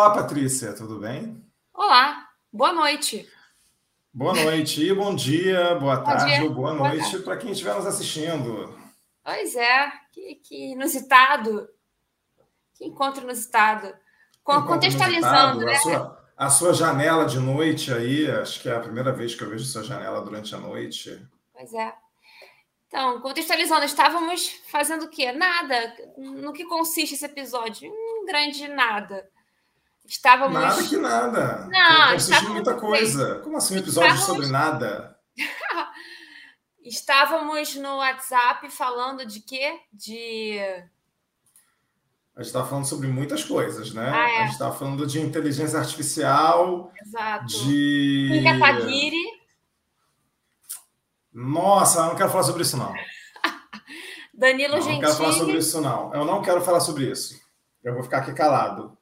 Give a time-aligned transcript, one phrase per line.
[0.00, 1.44] Olá, Patrícia, tudo bem?
[1.74, 3.30] Olá, boa noite.
[4.10, 6.44] Boa noite e bom dia, boa bom tarde dia.
[6.44, 8.74] ou boa, noite para quem estiver nos assistindo.
[9.22, 11.68] Pois é, que, que inusitado.
[12.72, 13.94] Que encontro inusitado.
[14.42, 15.66] Contextualizando, inusitado.
[15.66, 15.74] né?
[15.74, 19.44] A sua, a sua janela de noite aí, acho que é a primeira vez que
[19.44, 21.22] eu vejo sua janela durante a noite.
[21.52, 21.94] Pois é.
[22.88, 25.30] Então, contextualizando, estávamos fazendo o quê?
[25.30, 25.94] Nada.
[26.16, 27.92] No que consiste esse episódio?
[27.92, 29.28] Um grande nada.
[30.10, 30.60] Estávamos.
[30.60, 31.68] Nada que nada.
[31.70, 33.38] Não, consiste em muita coisa.
[33.44, 34.26] Como assim um episódio estávamos...
[34.26, 35.16] sobre nada?
[36.82, 39.78] estávamos no WhatsApp falando de quê?
[39.92, 40.58] De.
[42.34, 44.10] A gente estava falando sobre muitas coisas, né?
[44.12, 44.38] Ah, é.
[44.38, 47.46] A gente estava falando de inteligência artificial, Exato.
[47.46, 48.42] de.
[48.58, 49.40] Taguiri.
[51.32, 52.92] Nossa, eu não quero falar sobre isso, não.
[54.34, 55.02] Danilo não, Gentili.
[55.02, 56.12] Não quero falar sobre isso, não.
[56.12, 57.40] Eu não quero falar sobre isso.
[57.84, 58.98] Eu vou ficar aqui calado.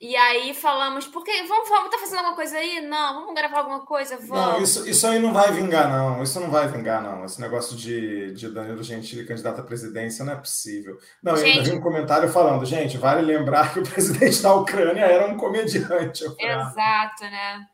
[0.00, 2.80] E aí falamos, porque vamos, vamos tá fazendo alguma coisa aí?
[2.80, 4.16] Não, vamos gravar alguma coisa?
[4.16, 4.30] Vamos.
[4.30, 6.22] Não, isso, isso aí não vai vingar, não.
[6.22, 7.24] Isso não vai vingar, não.
[7.24, 10.96] Esse negócio de, de Danilo Gentili candidato à presidência não é possível.
[11.20, 11.48] Não, gente...
[11.48, 15.26] eu ainda vi um comentário falando, gente, vale lembrar que o presidente da Ucrânia era
[15.26, 16.24] um comediante.
[16.38, 17.66] Exato, né?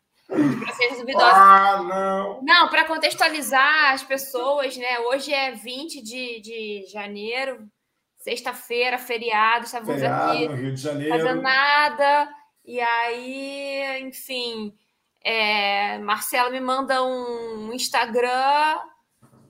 [1.17, 2.43] Ah, não!
[2.43, 4.99] Não, para contextualizar as pessoas, né?
[5.01, 7.69] Hoje é 20 de, de janeiro,
[8.25, 11.19] sexta-feira, feriado, estávamos feriado, aqui no Rio de Janeiro.
[11.19, 12.31] fazendo nada.
[12.65, 14.75] E aí, enfim,
[15.23, 18.79] é, Marcelo me manda um Instagram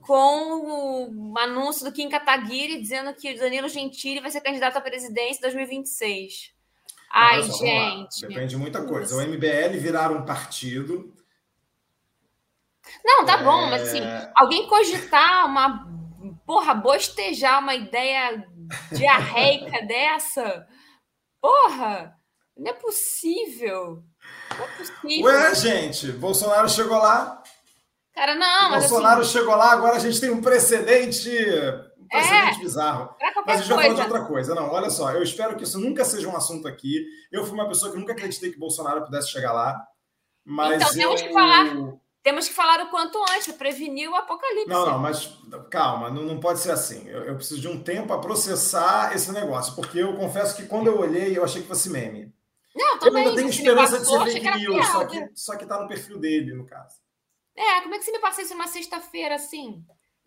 [0.01, 4.81] com o anúncio do Kim Kataguiri dizendo que o Danilo Gentili vai ser candidato à
[4.81, 6.53] presidência em 2026.
[7.13, 8.27] Ai, gente.
[8.27, 9.15] Depende de muita coisa.
[9.15, 11.15] O MBL virar um partido.
[13.05, 13.45] Não, tá é...
[13.45, 14.01] bom, mas assim,
[14.35, 15.95] alguém cogitar uma.
[16.45, 18.45] Porra, bostejar uma ideia
[18.93, 20.67] diarreica dessa?
[21.41, 22.15] Porra,
[22.57, 24.03] não é possível.
[24.57, 25.25] Não é possível.
[25.27, 27.43] Ué, gente, Bolsonaro chegou lá.
[28.15, 29.33] Cara, não, mas Bolsonaro assim...
[29.33, 31.31] chegou lá, agora a gente tem um precedente
[32.09, 33.15] precedente é, bizarro.
[33.47, 34.55] Mas a gente vai falar de outra coisa.
[34.55, 37.05] Não, olha só, eu espero que isso nunca seja um assunto aqui.
[37.33, 39.85] Eu fui uma pessoa que nunca acreditei que Bolsonaro pudesse chegar lá.
[40.45, 41.27] Mas então temos eu...
[41.27, 41.65] que falar.
[42.25, 44.67] Temos que falar o quanto antes, prevenir o apocalipse.
[44.67, 45.39] Não, não, mas
[45.71, 47.07] calma, não, não pode ser assim.
[47.07, 50.87] Eu, eu preciso de um tempo para processar esse negócio, porque eu confesso que quando
[50.87, 52.35] eu olhei, eu achei que fosse meme.
[52.75, 55.87] Não, eu ainda tenho esperança de ser fake news, só que, só que tá no
[55.87, 56.97] perfil dele, no caso.
[57.55, 59.85] É, como é que você me passou isso numa sexta-feira assim?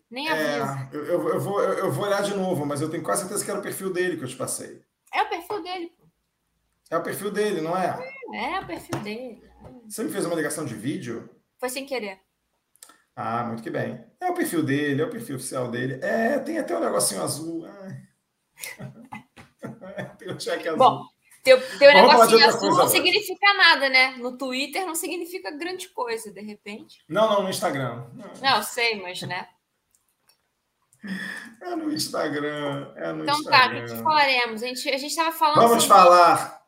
[0.10, 0.60] Nem É,
[0.94, 3.50] eu, eu, eu, vou, eu vou olhar de novo, mas eu tenho quase certeza que
[3.50, 4.82] era o perfil dele que eu te passei.
[5.12, 6.06] É o perfil dele, pô.
[6.92, 7.98] É o perfil dele, não é?
[8.34, 9.44] É, é o perfil dele.
[9.90, 11.28] Você me fez uma ligação de vídeo?
[11.60, 12.20] Foi sem querer.
[13.16, 14.06] Ah, muito que bem.
[14.20, 16.00] É o perfil dele, é o perfil oficial dele.
[16.04, 17.66] É, tem até um negocinho azul.
[20.20, 20.78] tem um cheque azul.
[20.78, 21.04] Bom,
[21.44, 24.12] teu, teu negocinho azul não significa nada, né?
[24.18, 27.04] No Twitter não significa grande coisa, de repente.
[27.10, 28.06] Não, não, no Instagram.
[28.14, 29.48] Não, não sei, mas, né?
[31.62, 32.94] É no Instagram.
[32.96, 33.88] É no então Instagram.
[33.88, 34.62] tá, o que falaremos?
[34.62, 35.68] A gente a estava falando.
[35.68, 36.00] Vamos sobre...
[36.00, 36.64] falar.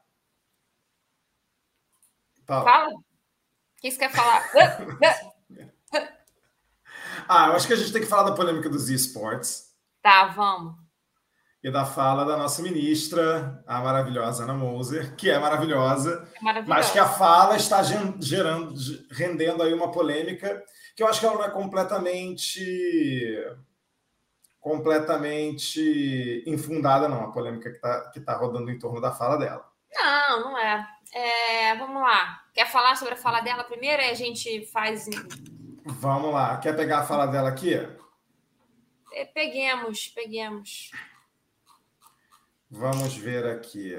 [2.46, 2.64] Fala.
[2.64, 3.09] Fala.
[3.80, 4.44] O que você quer falar?
[7.30, 9.70] ah, eu acho que a gente tem que falar da polêmica dos esportes.
[10.02, 10.76] Tá, vamos.
[11.64, 16.68] E da fala da nossa ministra, a maravilhosa Ana Moser, que é maravilhosa, é maravilhosa.
[16.68, 17.82] mas que a fala está
[18.20, 18.74] gerando,
[19.12, 20.62] rendendo aí uma polêmica
[20.94, 22.62] que eu acho que ela não é completamente
[24.60, 29.66] completamente infundada, não, a polêmica que está que tá rodando em torno da fala dela.
[29.96, 30.86] Não, não é.
[31.14, 31.76] É.
[31.76, 32.44] Vamos lá.
[32.54, 34.02] Quer falar sobre a fala dela primeiro?
[34.02, 35.08] Aí a gente faz.
[35.86, 36.58] Vamos lá.
[36.58, 37.76] Quer pegar a fala dela aqui?
[39.12, 40.92] É, peguemos, peguemos.
[42.70, 43.96] Vamos ver aqui.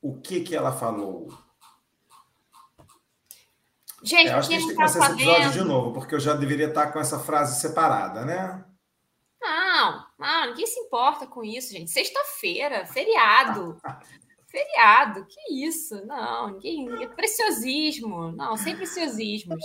[0.00, 1.36] O que, que ela falou?
[4.02, 6.14] Gente, é, acho que a gente tem que tá começar esse episódio de novo, porque
[6.14, 8.64] eu já deveria estar com essa frase separada, né?
[9.40, 11.90] Não, não, ninguém se importa com isso, gente.
[11.90, 13.80] Sexta-feira, feriado.
[14.50, 16.06] Feriado, que isso?
[16.06, 17.08] Não, ninguém.
[17.10, 18.32] Preciosismo.
[18.32, 19.62] Não, sem preciosismos.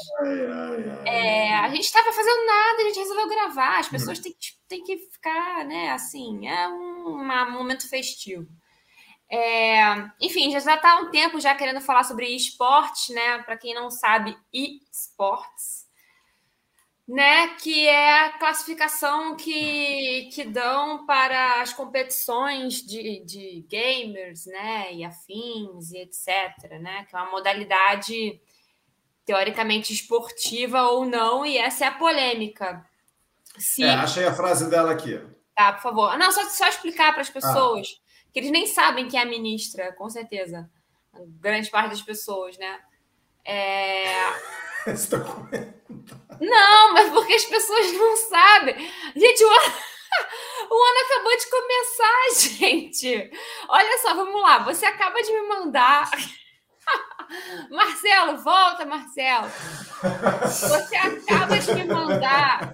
[1.06, 3.80] É, a gente estava fazendo nada, a gente resolveu gravar.
[3.80, 8.48] As pessoas têm que, têm que ficar, né, assim, é um, um momento festivo.
[9.32, 9.84] É,
[10.22, 13.40] enfim, já está há um tempo já querendo falar sobre esportes, né?
[13.40, 15.88] Para quem não sabe, esportes
[17.08, 24.94] né, que é a classificação que, que dão para as competições de, de gamers, né,
[24.94, 28.42] e afins e etc, né, que é uma modalidade
[29.26, 32.86] teoricamente esportiva ou não, e essa é a polêmica.
[33.58, 33.84] Se...
[33.84, 35.22] É, achei a frase dela aqui.
[35.56, 36.18] Tá, por favor.
[36.18, 38.30] Não, só, só explicar para as pessoas, ah.
[38.34, 40.70] que eles nem sabem quem é a ministra, com certeza.
[41.40, 42.80] grande parte das pessoas, né?
[43.46, 44.06] É...
[46.40, 48.76] Não, mas porque as pessoas não sabem.
[49.16, 49.74] Gente, o ano,
[50.70, 53.32] o ano acabou de começar, gente.
[53.70, 54.60] Olha só, vamos lá.
[54.60, 56.10] Você acaba de me mandar.
[57.72, 59.48] Marcelo, volta, Marcelo.
[60.44, 62.74] Você acaba de me mandar.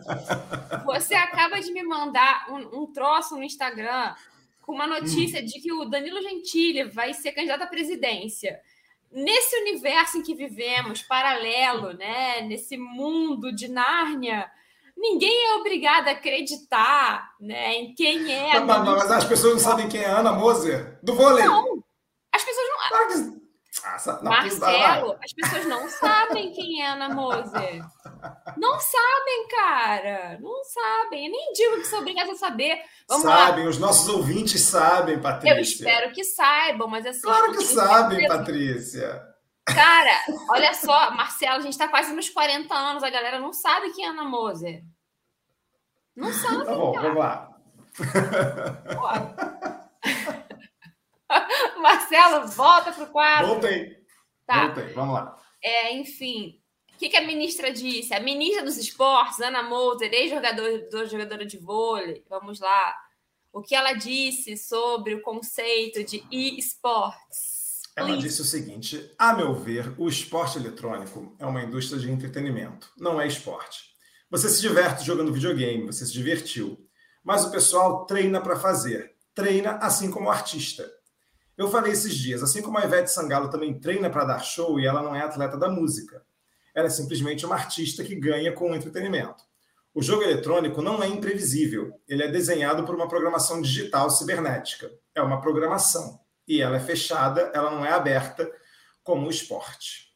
[0.86, 4.16] Você acaba de me mandar um, um troço no Instagram
[4.62, 5.46] com uma notícia hum.
[5.46, 8.60] de que o Danilo Gentili vai ser candidato à presidência
[9.12, 14.50] nesse universo em que vivemos, paralelo, né, nesse mundo de Nárnia,
[14.98, 18.60] ninguém é obrigado a acreditar né, em quem é.
[18.60, 21.44] Mas, mas as pessoas não sabem quem é Ana Moser do vôlei.
[21.44, 21.84] Não,
[22.34, 23.39] as pessoas não.
[23.84, 27.84] Ah, não, Marcelo, as pessoas não sabem quem é Ana Moser.
[28.58, 30.38] Não sabem, cara.
[30.42, 31.26] Não sabem.
[31.26, 32.82] Eu nem digo que são obrigadas a saber.
[33.08, 33.70] Vamos sabem, lá.
[33.70, 35.56] os nossos ouvintes sabem, Patrícia.
[35.56, 37.22] Eu espero que saibam, mas assim.
[37.22, 39.30] Claro que sabem, Patrícia.
[39.66, 43.94] Cara, olha só, Marcelo, a gente está quase nos 40 anos, a galera não sabe
[43.94, 44.84] quem é Ana Moser.
[46.16, 46.66] Não sabe.
[46.66, 47.04] Tá bom, cara.
[47.04, 47.50] vamos lá.
[51.82, 53.48] Marcelo, volta para o quadro.
[53.48, 53.98] Voltei.
[54.46, 54.68] Tá.
[54.68, 55.38] Voltei, vamos lá.
[55.62, 56.60] É, enfim,
[56.94, 58.14] o que, que, a ministra disse?
[58.14, 62.96] A ministra dos esportes, Ana Moser, ex-jogadora de vôlei, vamos lá.
[63.52, 67.60] O que ela disse sobre o conceito de e-sports?
[67.96, 72.92] Ela disse o seguinte: a meu ver, o esporte eletrônico é uma indústria de entretenimento,
[72.98, 73.90] não é esporte.
[74.30, 76.78] Você se diverte jogando videogame, você se divertiu,
[77.24, 80.90] mas o pessoal treina para fazer, treina assim como o artista.
[81.60, 84.88] Eu falei esses dias, assim como a Ivete Sangalo também treina para dar show e
[84.88, 86.24] ela não é atleta da música.
[86.74, 89.44] Ela é simplesmente uma artista que ganha com o entretenimento.
[89.94, 94.90] O jogo eletrônico não é imprevisível, ele é desenhado por uma programação digital cibernética.
[95.14, 98.50] É uma programação e ela é fechada, ela não é aberta
[99.04, 100.09] como o esporte.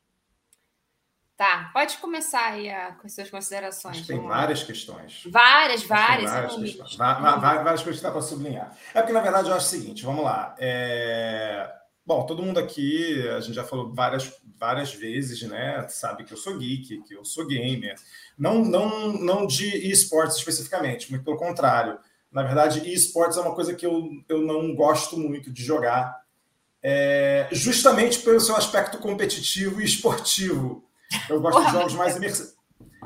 [1.35, 4.06] Tá, pode começar aí a, com as suas considerações.
[4.06, 5.24] tem várias questões.
[5.31, 6.30] Várias, várias.
[6.30, 6.95] Várias, questões.
[6.95, 8.77] várias coisas que dá para sublinhar.
[8.94, 10.56] É porque, na verdade, eu acho o seguinte, vamos lá.
[10.59, 11.71] É...
[12.06, 15.88] Bom, todo mundo aqui, a gente já falou várias, várias vezes, né?
[15.88, 17.95] Sabe que eu sou geek, que eu sou gamer.
[18.38, 21.97] Não, não, não de esportes especificamente, muito pelo contrário.
[22.31, 26.21] Na verdade, esportes é uma coisa que eu, eu não gosto muito de jogar
[26.81, 30.83] é, justamente pelo seu aspecto competitivo e esportivo.
[31.30, 32.56] Eu gosto Porra, de jogos mais imersivos.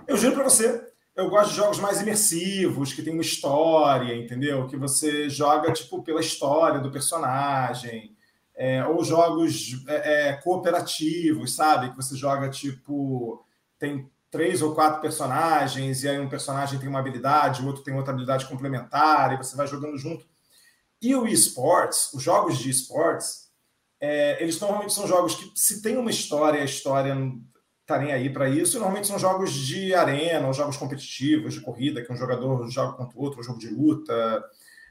[0.08, 4.68] Eu juro para você, eu gosto de jogos mais imersivos, que tem uma história, entendeu?
[4.68, 8.16] Que você joga tipo pela história do personagem.
[8.56, 11.90] É, ou jogos é, é cooperativos, sabe?
[11.90, 13.44] Que você joga tipo.
[13.80, 17.94] Tem três ou quatro personagens, e aí um personagem tem uma habilidade, o outro tem
[17.94, 20.26] outra habilidade complementar, e você vai jogando junto.
[21.02, 23.48] E o esports, os jogos de esports,
[24.00, 27.16] é, eles normalmente são jogos que, se tem uma história, a história
[27.88, 32.04] está nem aí para isso, normalmente são jogos de arena, ou jogos competitivos, de corrida,
[32.04, 34.44] que um jogador joga contra o outro, um jogo de luta,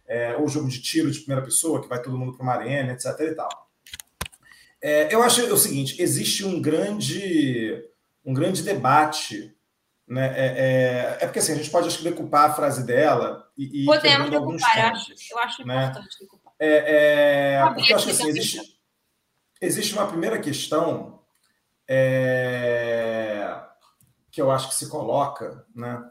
[0.09, 2.93] é, ou jogo de tiro de primeira pessoa, que vai todo mundo para uma arena,
[2.95, 3.21] etc.
[3.21, 3.49] E tal.
[4.83, 7.85] É, eu acho o seguinte: existe um grande,
[8.25, 9.55] um grande debate.
[10.09, 10.27] Né?
[10.35, 13.83] É, é, é porque assim, a gente pode acho que decupar a frase dela e,
[13.83, 15.85] e Podemos decupar, eu acho, eu acho né?
[15.87, 16.53] importante decupar.
[16.59, 18.61] É, é, porque eu acho que assim, existe,
[19.61, 21.16] existe uma primeira questão
[21.89, 23.61] é,
[24.31, 26.03] que eu acho que se coloca, né?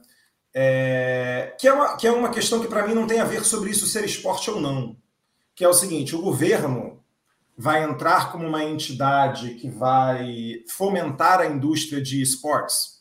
[0.54, 3.44] É, que, é uma, que é uma questão que para mim não tem a ver
[3.44, 4.96] sobre isso ser esporte ou não.
[5.54, 7.04] Que é o seguinte: o governo
[7.58, 12.96] vai entrar como uma entidade que vai fomentar a indústria de esportes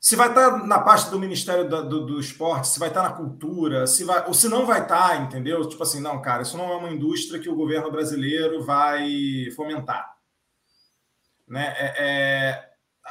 [0.00, 3.02] se vai estar tá na parte do Ministério do, do, do, Esporte, se vai estar
[3.02, 5.68] tá na cultura, se vai, ou se não vai estar, tá, entendeu?
[5.68, 10.17] Tipo assim, não, cara, isso não é uma indústria que o governo brasileiro vai fomentar.
[11.48, 11.74] Né?
[11.78, 12.68] É, é,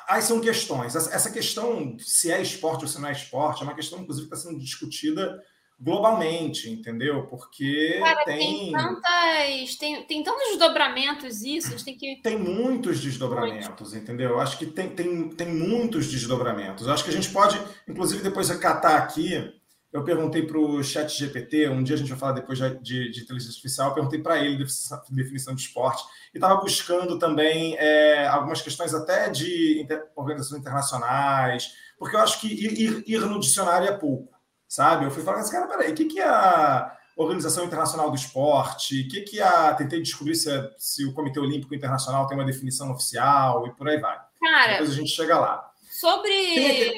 [0.07, 0.95] aí são questões.
[0.95, 4.35] Essa questão, se é esporte ou se não é esporte, é uma questão, inclusive, que
[4.35, 5.37] está sendo discutida
[5.79, 7.27] globalmente, entendeu?
[7.27, 8.39] Porque Cara, tem...
[8.39, 13.95] tem tantas, tem, tem tantos desdobramentos isso, a gente tem que tem muitos desdobramentos, Muito.
[13.95, 14.31] entendeu?
[14.31, 16.87] Eu acho que tem, tem, tem muitos desdobramentos.
[16.87, 19.53] Eu acho que a gente pode, inclusive, depois recatar aqui.
[19.91, 23.11] Eu perguntei para o Chat GPT, um dia a gente vai falar depois de, de,
[23.11, 24.65] de inteligência artificial, perguntei para ele
[25.09, 26.03] definição de esporte
[26.33, 32.41] e estava buscando também é, algumas questões até de inter, organizações internacionais, porque eu acho
[32.41, 35.05] que ir, ir no dicionário é pouco sabe?
[35.05, 39.01] Eu fui falar assim, cara, peraí, o que, que é a Organização Internacional do Esporte?
[39.01, 39.73] O que, que é a.
[39.73, 43.87] Tentei descobrir se, é, se o Comitê Olímpico Internacional tem uma definição oficial e por
[43.87, 44.19] aí vai.
[44.39, 45.71] Cara, Depois a gente chega lá.
[45.89, 46.93] Sobre.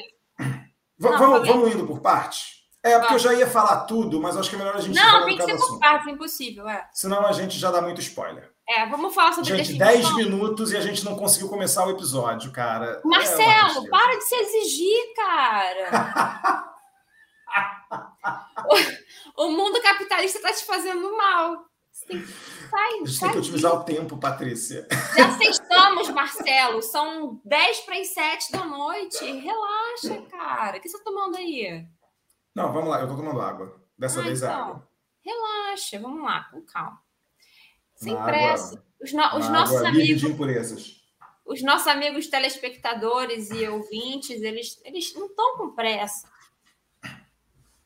[0.99, 2.58] Não, vamos, vamos indo por parte?
[2.83, 4.95] É, porque eu já ia falar tudo, mas acho que é melhor a gente.
[4.95, 6.87] Não, tem que ser por partes, é impossível, é.
[6.93, 8.51] Senão a gente já dá muito spoiler.
[8.67, 12.51] É, vamos falar sobre Gente, 10 minutos e a gente não conseguiu começar o episódio,
[12.51, 13.01] cara.
[13.03, 16.63] Marcelo, é para de se exigir, cara.
[19.35, 21.65] o, o mundo capitalista está te fazendo mal.
[21.91, 22.27] Você tem que
[22.69, 24.87] Sai, a gente tem que otimizar o tempo, Patrícia.
[25.17, 26.81] Já sextamos, Marcelo.
[26.83, 29.25] São 10 para as 7 da noite.
[29.25, 30.77] Relaxa, cara.
[30.77, 31.83] O que você está tomando aí?
[32.59, 32.97] Não, vamos lá.
[32.97, 33.81] Eu estou tomando água.
[33.97, 34.61] Dessa ah, vez é então.
[34.61, 34.89] água.
[35.23, 36.99] Relaxa, vamos lá, com calma.
[37.95, 38.75] Sem Na pressa.
[38.75, 40.19] Água, os, no, os nossos amigos.
[40.19, 40.99] De impurezas.
[41.45, 46.29] Os nossos amigos telespectadores e ouvintes, eles, eles não estão com pressa.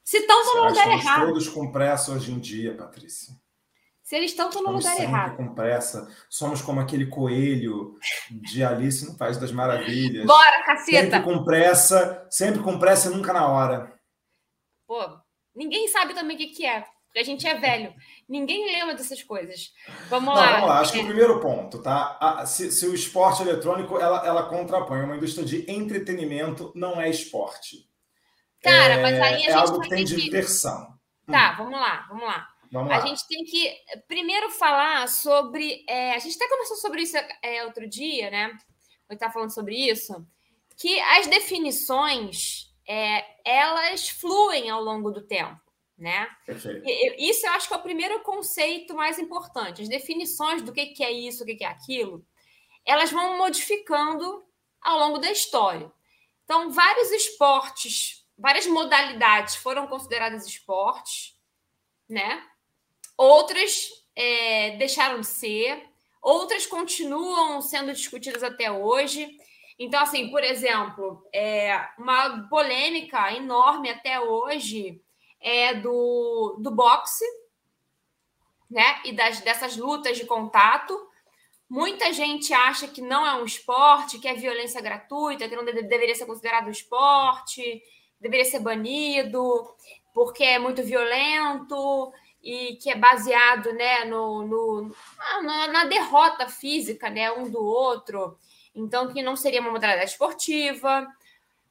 [0.03, 1.27] Se estão, no lugar errado.
[1.27, 3.33] todos com pressa hoje em dia, Patrícia.
[4.01, 5.37] Se eles estão, no lugar errado.
[5.37, 6.11] com pressa.
[6.29, 7.95] Somos como aquele coelho
[8.29, 10.25] de Alice no País das Maravilhas.
[10.25, 10.99] Bora, caceta!
[10.99, 13.92] Sempre com pressa, sempre com pressa e nunca na hora.
[14.87, 15.01] Pô,
[15.55, 17.93] ninguém sabe também o que, que é, porque a gente é velho.
[18.27, 19.71] Ninguém lembra dessas coisas.
[20.09, 20.51] Vamos Não, lá.
[20.53, 22.43] Vamos lá, acho que o primeiro ponto, tá?
[22.47, 27.87] Se, se, o esporte eletrônico ela, ela contrapõe uma indústria de entretenimento, não é esporte.
[28.63, 29.49] Cara, é, mas aí a é gente.
[29.49, 30.97] É algo que tem diversão.
[31.27, 31.57] Tá, hum.
[31.57, 32.47] vamos lá, vamos lá.
[32.71, 32.97] Vamos lá.
[32.97, 33.71] A gente tem que
[34.07, 35.85] primeiro falar sobre.
[35.87, 38.57] É, a gente até conversou sobre isso é, outro dia, né?
[39.07, 40.25] Eu estava falando sobre isso,
[40.77, 45.59] que as definições é, elas fluem ao longo do tempo,
[45.97, 46.27] né?
[46.85, 49.81] E, isso eu acho que é o primeiro conceito mais importante.
[49.81, 52.25] As definições do que, que é isso, o que, que é aquilo,
[52.85, 54.45] elas vão modificando
[54.81, 55.91] ao longo da história.
[56.43, 61.37] Então, vários esportes, várias modalidades foram consideradas esportes,
[62.09, 62.43] né?
[63.17, 65.83] outras é, deixaram de ser,
[66.21, 69.37] outras continuam sendo discutidas até hoje.
[69.83, 75.01] Então, assim, por exemplo, é, uma polêmica enorme até hoje
[75.41, 77.25] é do, do boxe,
[78.71, 79.01] né?
[79.03, 80.97] E das, dessas lutas de contato.
[81.69, 85.73] Muita gente acha que não é um esporte, que é violência gratuita, que não de,
[85.73, 87.83] deveria ser considerado esporte,
[88.21, 89.67] deveria ser banido,
[90.13, 94.95] porque é muito violento e que é baseado né, no, no
[95.41, 98.37] na, na, derrota física né, um do outro,
[98.75, 101.07] então que não seria uma modalidade esportiva.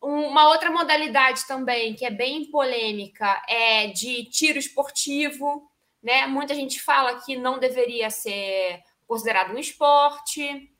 [0.00, 5.70] Uma outra modalidade também que é bem polêmica é de tiro esportivo,
[6.02, 6.26] né?
[6.26, 10.70] Muita gente fala que não deveria ser considerado um esporte.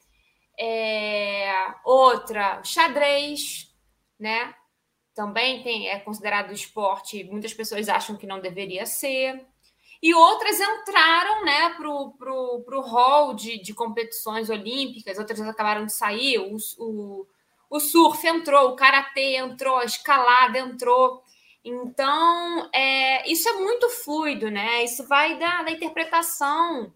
[0.59, 1.53] É...
[1.85, 3.73] Outra, xadrez,
[4.19, 4.55] né?
[5.15, 7.25] Também tem, é considerado esporte.
[7.25, 9.47] Muitas pessoas acham que não deveria ser
[10.03, 15.93] e outras entraram né, para o pro, hall de, de competições olímpicas, outras acabaram de
[15.93, 17.27] sair, o, o,
[17.71, 21.23] o surf entrou, o karatê entrou, a escalada entrou.
[21.65, 24.83] Então, é, isso é muito fluido, né?
[24.83, 26.93] Isso vai da, da interpretação,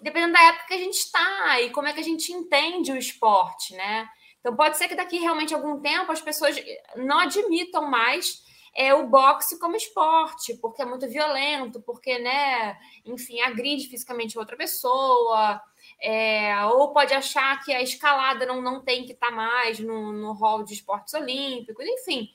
[0.00, 2.96] dependendo da época que a gente está e como é que a gente entende o
[2.96, 4.08] esporte, né?
[4.38, 6.54] Então, pode ser que daqui realmente algum tempo as pessoas
[6.94, 8.43] não admitam mais
[8.74, 14.56] é o boxe como esporte, porque é muito violento, porque, né, enfim, agride fisicamente outra
[14.56, 15.62] pessoa,
[16.02, 20.12] é, ou pode achar que a escalada não, não tem que estar tá mais no,
[20.12, 22.28] no hall de esportes olímpicos, enfim.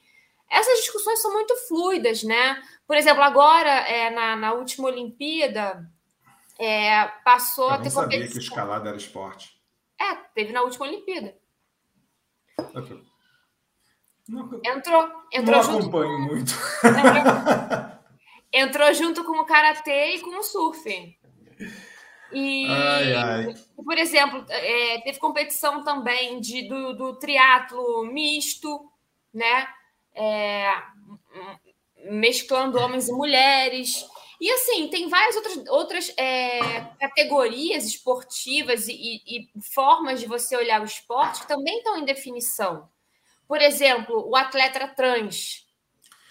[0.50, 2.62] Essas discussões são muito fluidas, né?
[2.88, 5.88] Por exemplo, agora, é, na, na última Olimpíada,
[6.58, 8.03] é, passou a ter competição.
[8.03, 9.62] sabia que escalada era esporte.
[10.00, 11.38] É, teve na última Olimpíada.
[12.58, 13.09] Okay.
[14.64, 16.22] Entrou, entrou não junto acompanho com...
[16.22, 16.54] muito.
[18.52, 21.18] Entrou, junto com o karatê e com o surf.
[22.32, 23.54] E, ai, ai.
[23.84, 28.90] por exemplo, é, teve competição também de, do, do triatlo misto,
[29.34, 29.68] né?
[30.14, 30.72] É,
[32.06, 34.06] mesclando homens e mulheres.
[34.40, 40.56] E assim, tem várias outras, outras é, categorias esportivas e, e, e, formas de você
[40.56, 42.88] olhar o esporte que também estão em definição.
[43.50, 45.65] Por exemplo, o atleta trans.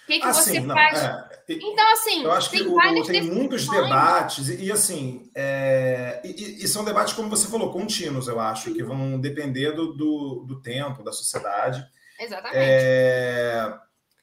[0.05, 1.03] O que, que assim, você não, faz?
[1.03, 6.23] É, então, assim, eu acho que tem, o, tem muitos debates, e, e assim, é,
[6.25, 10.45] e, e, são debates, como você falou, contínuos, eu acho, que vão depender do, do,
[10.47, 11.85] do tempo, da sociedade.
[12.21, 12.57] Exatamente.
[12.57, 13.79] É...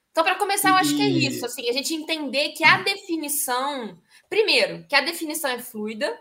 [0.09, 3.97] Então, para começar, eu acho que é isso, assim, a gente entender que a definição,
[4.29, 6.17] primeiro, que a definição é fluida.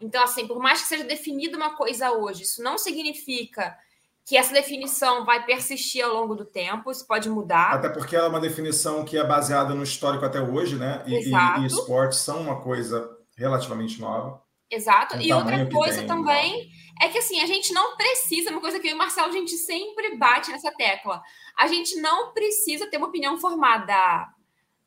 [0.00, 3.76] Então, assim, por mais que seja definida uma coisa hoje, isso não significa
[4.28, 7.72] que essa definição vai persistir ao longo do tempo, isso pode mudar.
[7.72, 11.02] Até porque ela é uma definição que é baseada no histórico até hoje, né?
[11.06, 11.60] E, Exato.
[11.60, 14.42] e, e esportes são uma coisa relativamente nova.
[14.70, 15.16] Exato.
[15.16, 16.68] E outra coisa também
[17.00, 19.32] é que assim, a gente não precisa, uma coisa que eu e o Marcelo a
[19.32, 21.22] gente sempre bate nessa tecla.
[21.58, 24.28] A gente não precisa ter uma opinião formada.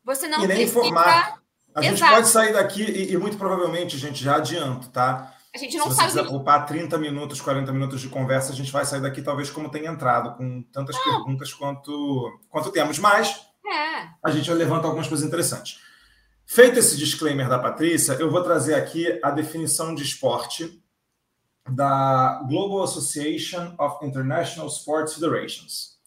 [0.04, 0.78] Você não e nem precisa.
[0.78, 1.42] Informar.
[1.74, 2.14] A gente Exato.
[2.14, 5.34] pode sair daqui e, e muito provavelmente, gente, já adianto, tá?
[5.54, 6.10] A gente não Se sabe.
[6.10, 9.50] Se quiser poupar 30 minutos, 40 minutos de conversa, a gente vai sair daqui talvez
[9.50, 11.04] como tem entrado, com tantas não.
[11.04, 12.98] perguntas quanto, quanto temos.
[12.98, 14.08] Mas é.
[14.22, 15.78] a gente levanta algumas coisas interessantes.
[16.46, 20.82] Feito esse disclaimer da Patrícia, eu vou trazer aqui a definição de esporte
[21.68, 25.98] da Global Association of International Sports Federations,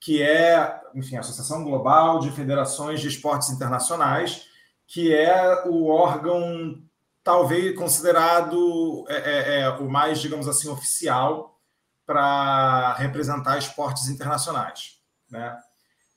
[0.00, 4.46] que é, enfim, a Associação Global de Federações de Esportes Internacionais,
[4.86, 6.82] que é o órgão
[7.24, 11.58] talvez considerado é, é, é, o mais, digamos assim, oficial
[12.04, 14.98] para representar esportes internacionais.
[15.30, 15.58] Né?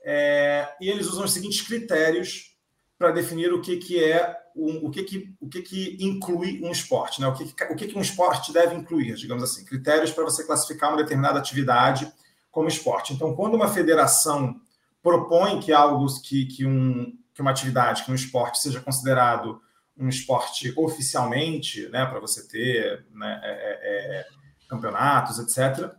[0.03, 2.53] É, e eles usam os seguintes critérios
[2.97, 6.71] para definir o que, que é um, o, que, que, o que, que inclui um
[6.71, 7.27] esporte, né?
[7.27, 10.43] o, que, que, o que, que um esporte deve incluir, digamos assim, critérios para você
[10.43, 12.11] classificar uma determinada atividade
[12.51, 13.13] como esporte.
[13.13, 14.59] Então, quando uma federação
[15.01, 19.61] propõe que algo que, que, um, que uma atividade, que um esporte seja considerado
[19.99, 24.25] um esporte oficialmente, né, para você ter né, é, é, é
[24.69, 25.91] campeonatos, etc.,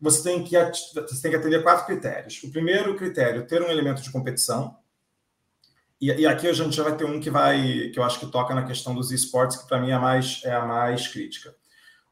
[0.00, 2.42] você tem, que, você tem que atender quatro critérios.
[2.42, 4.76] O primeiro critério, ter um elemento de competição.
[5.98, 8.26] E, e, aqui a gente já vai ter um que vai, que eu acho que
[8.26, 11.54] toca na questão dos esportes, que para mim é a mais, é a mais crítica.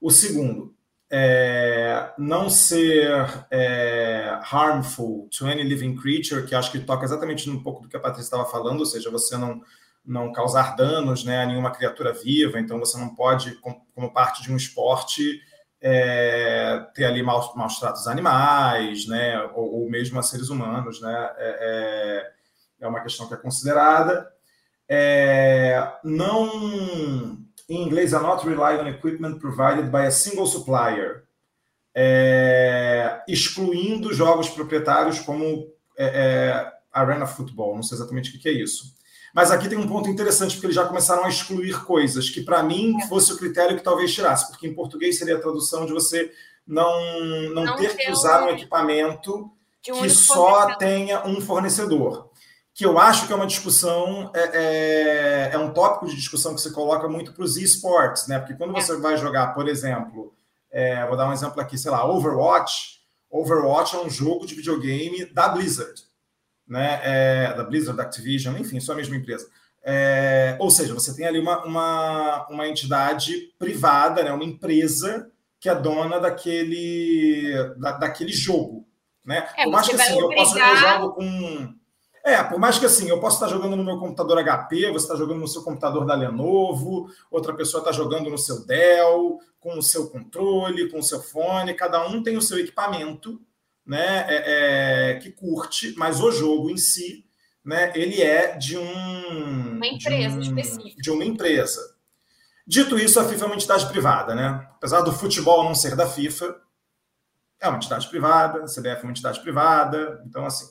[0.00, 0.74] O segundo,
[1.10, 3.10] é, não ser
[3.50, 7.96] é, harmful to any living creature, que acho que toca exatamente um pouco do que
[7.96, 9.60] a Patrícia estava falando, ou seja, você não,
[10.04, 14.52] não causar danos né, a nenhuma criatura viva, então você não pode, como parte de
[14.52, 15.40] um esporte,
[15.80, 21.00] é, ter ali maus, maus tratos a animais, né, ou, ou, mesmo a seres humanos,
[21.00, 22.30] né, é,
[22.80, 24.30] é, é uma questão que é considerada.
[24.88, 27.38] É, não,
[27.68, 31.24] em inglês, are not rely on equipment provided by a single supplier,
[31.94, 38.94] é, excluindo jogos proprietários como é, Arena Football, não sei exatamente o que é isso.
[39.34, 42.62] Mas aqui tem um ponto interessante, porque eles já começaram a excluir coisas que, para
[42.62, 43.06] mim, é.
[43.06, 46.30] fosse o critério que talvez tirasse, porque em português seria a tradução de você
[46.66, 49.50] não, não, não ter que usar um equipamento
[49.88, 52.30] um que só tenha um fornecedor.
[52.74, 56.60] Que eu acho que é uma discussão, é, é, é um tópico de discussão que
[56.60, 58.38] você coloca muito para os esportes, né?
[58.38, 58.80] Porque quando é.
[58.80, 60.32] você vai jogar, por exemplo,
[60.70, 63.00] é, vou dar um exemplo aqui, sei lá, Overwatch.
[63.30, 66.11] Overwatch é um jogo de videogame da Blizzard
[66.72, 69.46] né, é, da Blizzard, da Activision, enfim, só a mesma empresa.
[69.84, 75.30] É, ou seja, você tem ali uma, uma, uma entidade privada, né, uma empresa
[75.60, 78.86] que é dona daquele, da, daquele jogo.
[79.22, 79.46] Né?
[79.54, 80.30] É, por mais que assim, obrigar...
[80.30, 81.74] eu possa eu jogo com.
[82.24, 85.14] É, por mais que assim, eu posso estar jogando no meu computador HP, você está
[85.14, 89.82] jogando no seu computador da Lenovo, outra pessoa está jogando no seu Dell, com o
[89.82, 93.38] seu controle, com o seu fone, cada um tem o seu equipamento
[93.84, 97.24] né, é, é, que curte, mas o jogo em si,
[97.64, 101.02] né, ele é de um uma empresa de, um, específica.
[101.02, 101.80] de uma empresa.
[102.66, 104.68] Dito isso, a FIFA é uma entidade privada, né?
[104.76, 106.56] Apesar do futebol não ser da FIFA,
[107.60, 110.66] é uma entidade privada, a CBF é uma entidade privada, então assim.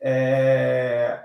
[0.00, 1.22] É...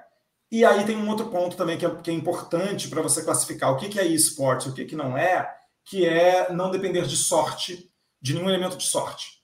[0.52, 3.72] E aí tem um outro ponto também que é, que é importante para você classificar
[3.72, 7.06] o que, que é esporte e o que, que não é, que é não depender
[7.06, 7.92] de sorte,
[8.22, 9.39] de nenhum elemento de sorte.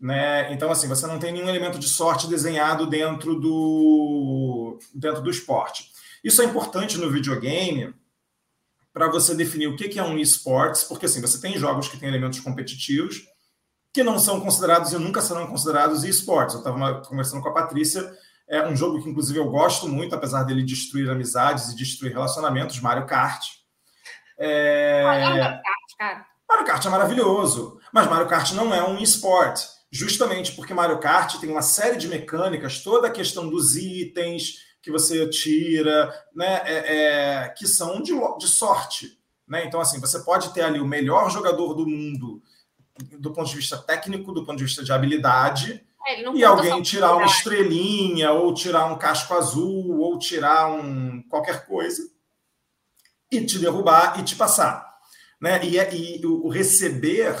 [0.00, 0.52] Né?
[0.52, 5.90] Então, assim, você não tem nenhum elemento de sorte desenhado dentro do, dentro do esporte.
[6.22, 7.94] Isso é importante no videogame
[8.92, 12.08] para você definir o que é um esportes, porque assim, você tem jogos que têm
[12.08, 13.26] elementos competitivos
[13.92, 16.54] que não são considerados e nunca serão considerados esportes.
[16.54, 18.10] Eu estava conversando com a Patrícia,
[18.46, 22.78] é um jogo que inclusive eu gosto muito, apesar dele destruir amizades e destruir relacionamentos,
[22.80, 23.42] Mario Kart.
[24.38, 25.02] É...
[25.02, 26.26] Mario Kart, cara.
[26.48, 31.38] Mario Kart é maravilhoso, mas Mario Kart não é um esporte justamente porque Mario Kart
[31.38, 36.96] tem uma série de mecânicas, toda a questão dos itens que você tira, né, é,
[36.96, 39.18] é, que são de, de sorte.
[39.48, 39.64] Né?
[39.64, 42.42] Então, assim, você pode ter ali o melhor jogador do mundo
[43.18, 47.16] do ponto de vista técnico, do ponto de vista de habilidade, é, e alguém tirar
[47.16, 52.08] uma estrelinha, ou tirar um casco azul, ou tirar um qualquer coisa,
[53.30, 54.86] e te derrubar e te passar.
[55.40, 55.64] Né?
[55.64, 57.36] E, é, e o receber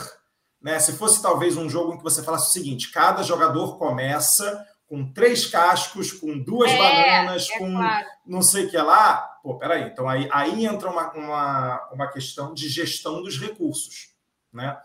[0.66, 0.80] né?
[0.80, 5.12] Se fosse talvez um jogo em que você falasse o seguinte: cada jogador começa com
[5.12, 8.06] três cascos, com duas é, bananas, é com claro.
[8.26, 9.18] não sei o que lá.
[9.44, 14.12] Pô, peraí, então aí, aí entra uma, uma, uma questão de gestão dos recursos.
[14.52, 14.76] Né?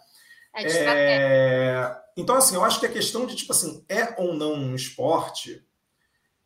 [0.53, 4.53] É, é, então, assim, eu acho que a questão de, tipo assim, é ou não
[4.53, 5.65] um esporte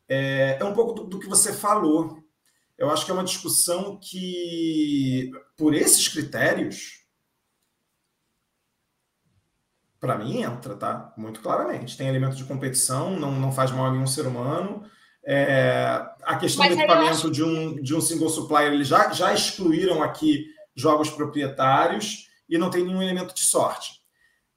[0.07, 2.23] é, é um pouco do, do, que você falou.
[2.77, 7.04] Eu acho que é uma discussão que, por esses critérios,
[9.99, 11.13] para mim entra, tá?
[11.17, 11.97] Muito claramente.
[11.97, 14.83] Tem elemento de competição, não, não faz mal a nenhum ser humano.
[15.25, 17.31] É, a questão Mas do equipamento acho...
[17.31, 22.69] de, um, de um single supplier, eles já, já excluíram aqui jogos proprietários e não
[22.69, 24.01] tem nenhum elemento de sorte.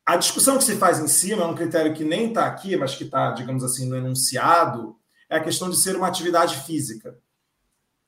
[0.04, 2.94] A discussão que se faz em cima é um critério que nem está aqui, mas
[2.94, 4.96] que está, digamos assim, no enunciado,
[5.28, 7.18] é a questão de ser uma atividade física.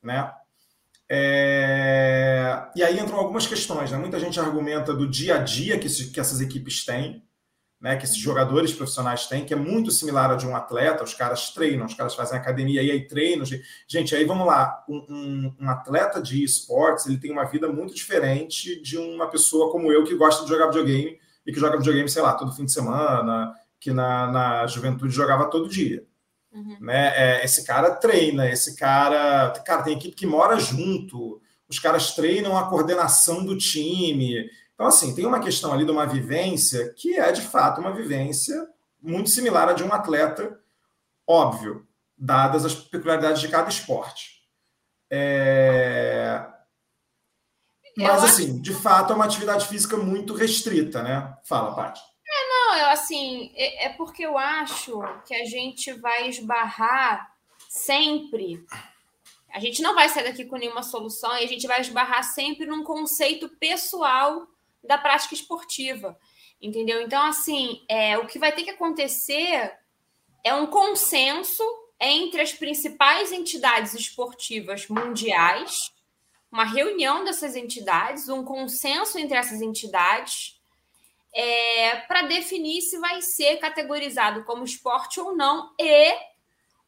[0.01, 0.31] Né?
[1.13, 2.69] É...
[2.73, 3.91] E aí entram algumas questões.
[3.91, 3.97] Né?
[3.97, 7.21] Muita gente argumenta do dia a dia que, que essas equipes têm,
[7.81, 7.97] né?
[7.97, 11.03] que esses jogadores profissionais têm, que é muito similar a de um atleta.
[11.03, 13.45] Os caras treinam, os caras fazem academia e aí treinam.
[13.85, 14.85] Gente, aí vamos lá.
[14.87, 19.69] Um, um, um atleta de esportes ele tem uma vida muito diferente de uma pessoa
[19.69, 22.63] como eu que gosta de jogar videogame e que joga videogame, sei lá, todo fim
[22.63, 26.05] de semana, que na, na juventude jogava todo dia.
[26.51, 26.77] Uhum.
[26.81, 27.13] Né?
[27.15, 29.51] É, esse cara treina, esse cara.
[29.65, 34.49] Cara, tem equipe que mora junto, os caras treinam a coordenação do time.
[34.73, 38.67] Então, assim, tem uma questão ali de uma vivência que é de fato uma vivência
[39.01, 40.59] muito similar à de um atleta,
[41.25, 41.87] óbvio,
[42.17, 44.41] dadas as peculiaridades de cada esporte.
[45.09, 46.45] É...
[47.97, 51.35] Mas, assim, de fato, é uma atividade física muito restrita, né?
[51.43, 52.01] Fala, Paty.
[52.71, 57.33] É, não, eu, assim, é, é porque eu acho que a gente vai esbarrar
[57.67, 58.63] sempre.
[59.53, 62.65] A gente não vai sair daqui com nenhuma solução e a gente vai esbarrar sempre
[62.65, 64.47] num conceito pessoal
[64.83, 66.17] da prática esportiva.
[66.61, 67.01] Entendeu?
[67.01, 69.73] Então, assim, é, o que vai ter que acontecer
[70.43, 71.63] é um consenso
[71.99, 75.91] entre as principais entidades esportivas mundiais
[76.51, 80.60] uma reunião dessas entidades, um consenso entre essas entidades,
[81.33, 86.13] é, para definir se vai ser categorizado como esporte ou não, e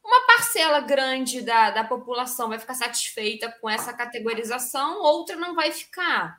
[0.04, 5.72] uma parcela grande da, da população vai ficar satisfeita com essa categorização, outra não vai
[5.72, 6.38] ficar.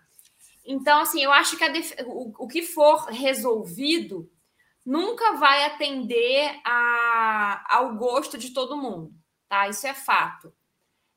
[0.64, 1.94] Então, assim, eu acho que def...
[2.06, 4.32] o, o que for resolvido
[4.86, 9.12] nunca vai atender a, ao gosto de todo mundo,
[9.50, 9.68] tá?
[9.68, 10.54] Isso é fato.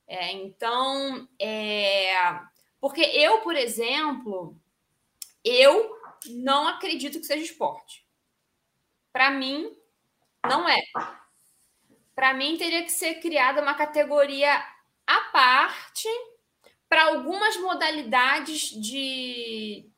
[0.07, 2.41] É, então, é,
[2.81, 4.59] porque eu, por exemplo,
[5.45, 8.07] eu não acredito que seja esporte.
[9.13, 9.71] Para mim,
[10.47, 10.81] não é.
[12.15, 14.55] Para mim, teria que ser criada uma categoria
[15.07, 16.09] à parte
[16.89, 19.89] para algumas modalidades de,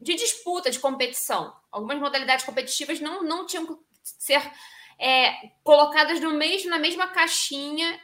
[0.00, 1.54] de disputa, de competição.
[1.70, 4.42] Algumas modalidades competitivas não, não tinham que ser
[4.98, 8.00] é, colocadas no mesmo, na mesma caixinha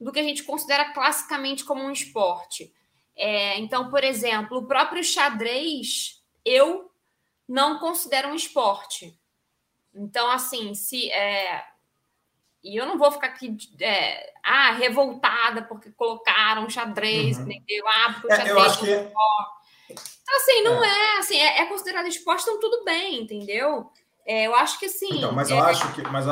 [0.00, 2.72] do que a gente considera classicamente como um esporte.
[3.14, 6.17] É, então, por exemplo, o próprio xadrez
[6.48, 6.90] eu
[7.48, 9.18] não considero um esporte.
[9.94, 11.10] Então, assim, se.
[11.10, 11.64] É,
[12.62, 17.44] e eu não vou ficar aqui é, ah, revoltada porque colocaram xadrez, uhum.
[17.44, 17.86] entendeu?
[17.88, 18.48] Ah, porque o xadrez.
[18.48, 18.90] É, eu acho que...
[19.90, 23.90] Então, assim, não é, é assim, é, é, considerado esporte, então tudo bem, entendeu?
[24.26, 25.16] É, eu acho que assim.
[25.16, 26.02] Então, mas eu acho que.
[26.02, 26.26] Mas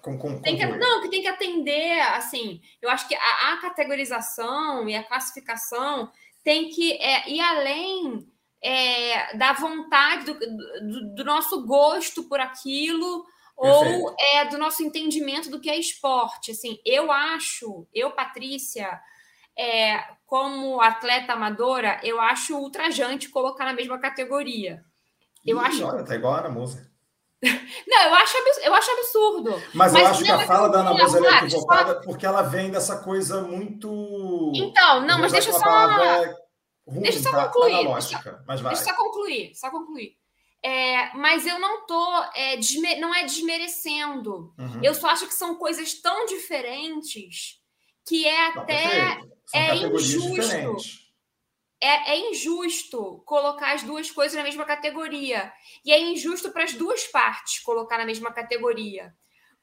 [0.00, 3.56] com, com, tem que, não, que tem que atender, assim, eu acho que a, a
[3.58, 6.10] categorização e a classificação
[6.42, 8.26] tem que é, ir além
[8.62, 13.24] é, da vontade, do, do, do, nosso gosto por aquilo,
[13.60, 14.04] Perfeito.
[14.04, 16.52] ou é, do nosso entendimento do que é esporte.
[16.52, 19.00] Assim, eu acho, eu, Patrícia,
[19.58, 24.84] é, como atleta amadora, eu acho ultrajante colocar na mesma categoria.
[25.44, 25.84] Eu Ih, acho.
[25.84, 26.90] Olha, tá igual a Ana Moça.
[27.42, 29.50] Não, eu acho, eu acho absurdo.
[29.74, 32.00] Mas, mas eu acho que a é fala da Ana Moza é equivocada só...
[32.02, 34.52] porque ela vem dessa coisa muito.
[34.54, 36.41] Então, não, mas deixa eu só.
[36.86, 37.48] Ruim, deixa eu só tá?
[37.48, 37.74] concluir.
[37.74, 38.74] Analógica, mas vai.
[38.74, 40.16] Deixa eu só concluir, só concluir.
[40.64, 42.96] É, mas eu não tô, é, desme...
[43.00, 44.54] não é desmerecendo.
[44.58, 44.80] Uhum.
[44.82, 47.60] Eu só acho que são coisas tão diferentes
[48.06, 49.20] que é não, até
[49.54, 50.34] é injusto.
[50.34, 51.02] Diferentes
[51.82, 55.52] é, é, injusto colocar as duas coisas na mesma categoria.
[55.84, 59.12] E é injusto para as duas partes colocar na mesma categoria.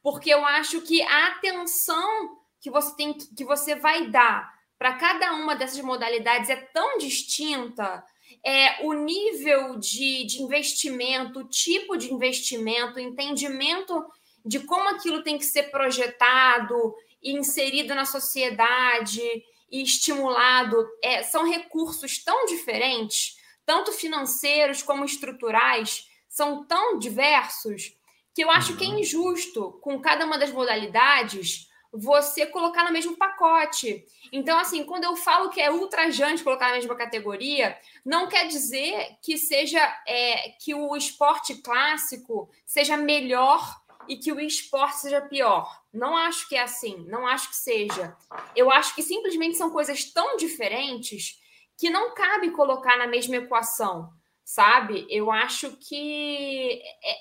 [0.04, 5.34] Porque eu acho que a atenção que você tem que você vai dar para cada
[5.34, 8.02] uma dessas modalidades é tão distinta.
[8.44, 14.06] É, o nível de, de investimento, o tipo de investimento, o entendimento
[14.46, 19.22] de como aquilo tem que ser projetado e inserido na sociedade
[19.70, 27.94] e estimulado é, são recursos tão diferentes, tanto financeiros como estruturais, são tão diversos,
[28.34, 29.00] que eu acho que é uhum.
[29.00, 34.06] injusto, com cada uma das modalidades, você colocar no mesmo pacote.
[34.32, 39.18] Então, assim, quando eu falo que é ultrajante colocar na mesma categoria, não quer dizer
[39.22, 45.84] que seja é, que o esporte clássico seja melhor e que o esporte seja pior.
[45.92, 48.16] Não acho que é assim, não acho que seja.
[48.56, 51.40] Eu acho que simplesmente são coisas tão diferentes
[51.78, 54.12] que não cabe colocar na mesma equação,
[54.44, 55.08] sabe?
[55.10, 57.16] Eu acho que é,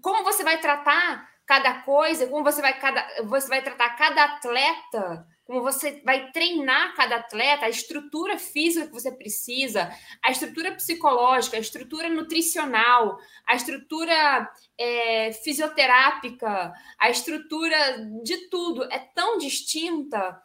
[0.00, 5.26] como você vai tratar cada coisa, como você vai, cada, você vai tratar cada atleta
[5.44, 9.90] como você vai treinar cada atleta, a estrutura física que você precisa,
[10.22, 17.76] a estrutura psicológica, a estrutura nutricional, a estrutura é, fisioterápica, a estrutura
[18.22, 18.84] de tudo.
[18.84, 20.40] É tão distinta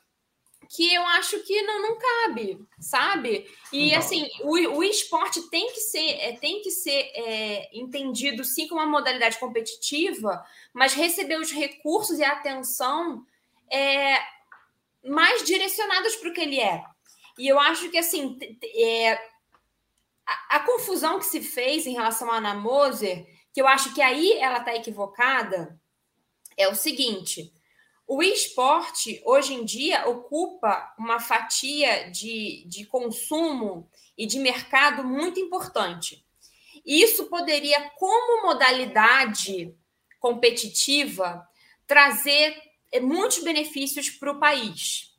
[0.69, 3.49] que eu acho que não, não cabe, sabe?
[3.71, 3.99] E não.
[3.99, 8.81] assim, o, o esporte tem que ser, é, tem que ser é, entendido sim como
[8.81, 13.25] uma modalidade competitiva, mas receber os recursos e a atenção
[13.71, 14.17] é,
[15.03, 16.83] mais direcionados para o que ele é.
[17.37, 18.37] E eu acho que assim
[18.75, 19.13] é,
[20.25, 24.01] a, a, confusão que se fez em relação a Ana Moser, que eu acho que
[24.01, 25.79] aí ela está equivocada,
[26.57, 27.53] é o seguinte
[28.07, 35.41] o esporte, hoje em dia, ocupa uma fatia de, de consumo e de mercado muito
[35.41, 36.25] importante.
[36.85, 39.75] Isso poderia, como modalidade
[40.21, 41.45] competitiva,
[41.85, 42.55] trazer
[42.93, 45.13] eh, muitos benefícios para o país.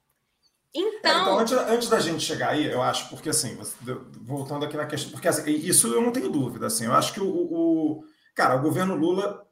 [0.75, 3.59] Então, é, então antes, antes, da gente chegar aí, eu acho, porque assim,
[4.23, 7.21] voltando aqui na questão, porque assim, isso eu não tenho dúvida, assim, eu acho que
[7.21, 9.48] o, o cara, o governo Lula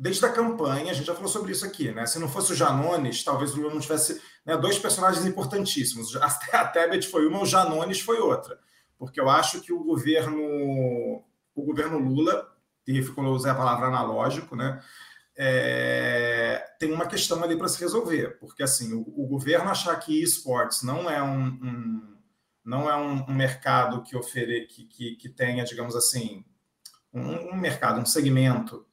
[0.00, 2.06] desde a campanha, a gente já falou sobre isso aqui, né?
[2.06, 6.16] Se não fosse o Janones, talvez o Lula não tivesse né, dois personagens importantíssimos.
[6.16, 8.58] A Tebet foi uma, o Janones foi outra.
[8.98, 10.40] Porque eu acho que o governo,
[11.54, 12.50] o governo Lula,
[12.86, 14.82] e ficou usar a palavra analógico, né?
[15.36, 20.22] É, tem uma questão ali para se resolver, porque assim o, o, governo achar que
[20.22, 22.16] esportes não é um, um
[22.64, 26.44] não é um, mercado que ofere que, que, que tenha, digamos assim,
[27.12, 28.84] um, um mercado, um segmento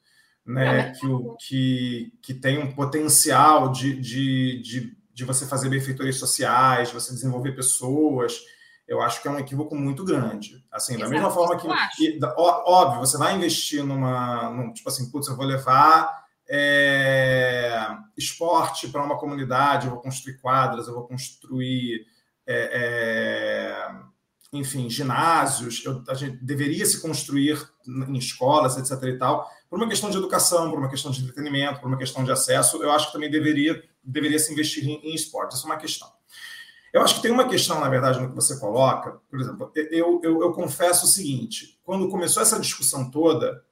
[0.47, 6.15] né, que, o, que, que tem um potencial de, de, de, de você fazer benfeitorias
[6.15, 8.39] sociais, de você desenvolver pessoas,
[8.87, 10.65] eu acho que é um equívoco muito grande.
[10.71, 15.11] Assim, Exato, da mesma forma que, que, óbvio, você vai investir numa, num, tipo assim,
[15.11, 21.05] putz, eu vou levar é, esporte para uma comunidade, eu vou construir quadras, eu vou
[21.05, 22.05] construir,
[22.47, 23.91] é, é,
[24.53, 27.57] enfim, ginásios, eu, a gente deveria se construir
[27.87, 29.03] em escolas, etc.
[29.03, 32.23] e tal por uma questão de educação, por uma questão de entretenimento, por uma questão
[32.23, 35.55] de acesso, eu acho que também deveria, deveria se investir em, em esporte.
[35.55, 36.09] Essa é uma questão.
[36.93, 39.19] Eu acho que tem uma questão, na verdade, no que você coloca.
[39.29, 43.63] Por exemplo, eu, eu, eu confesso o seguinte: quando começou essa discussão toda,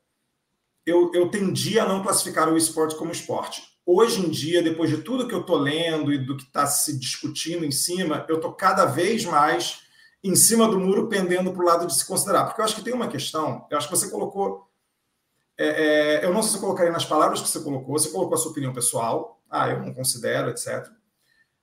[0.85, 3.63] eu, eu tendi a não classificar o esporte como esporte.
[3.85, 6.99] Hoje em dia, depois de tudo que eu estou lendo e do que está se
[6.99, 9.84] discutindo em cima, eu estou cada vez mais
[10.27, 12.45] em cima do muro pendendo para o lado de se considerar.
[12.45, 14.65] Porque eu acho que tem uma questão, eu acho que você colocou
[15.57, 18.35] é, é, eu não sei se eu colocaria nas palavras que você colocou, você colocou
[18.35, 20.85] a sua opinião pessoal, ah, eu não considero, etc.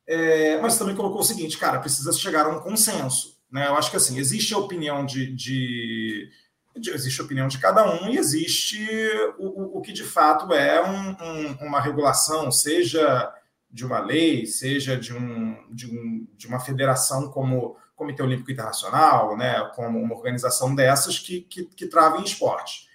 [0.06, 3.38] É, mas também colocou o seguinte, cara, precisa chegar a um consenso.
[3.50, 3.66] Né?
[3.66, 6.30] Eu acho que assim, existe a opinião de, de,
[6.76, 8.88] de existe a opinião de cada um e existe
[9.38, 13.32] o, o que de fato é um, um, uma regulação, seja
[13.70, 18.50] de uma lei, seja de, um, de, um, de uma federação como o Comitê Olímpico
[18.50, 22.90] Internacional, né, como uma organização dessas que, que, que travem esporte.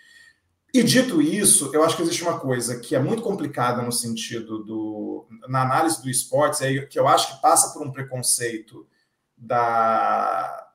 [0.74, 4.64] E dito isso, eu acho que existe uma coisa que é muito complicada no sentido
[4.64, 5.28] do.
[5.48, 8.88] na análise do esporte, é que eu acho que passa por um preconceito
[9.36, 10.68] da.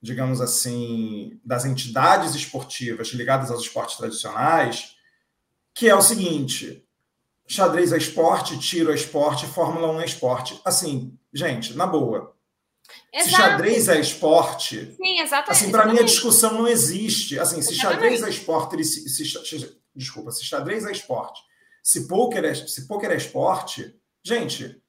[0.00, 4.96] digamos assim, das entidades esportivas ligadas aos esportes tradicionais,
[5.74, 6.86] que é o seguinte:
[7.46, 10.60] xadrez é esporte, tiro é esporte, Fórmula 1 é esporte.
[10.64, 12.34] Assim, gente, na boa.
[13.12, 13.30] Exato.
[13.30, 14.94] Se xadrez é esporte.
[14.96, 15.50] Sim, exatamente.
[15.50, 17.38] Assim, para mim a discussão não existe.
[17.38, 21.42] Assim, se xadrez é esporte, ele se, se, desculpa, se xadrez é esporte,
[21.82, 24.80] se poker é, se poker é esporte, gente,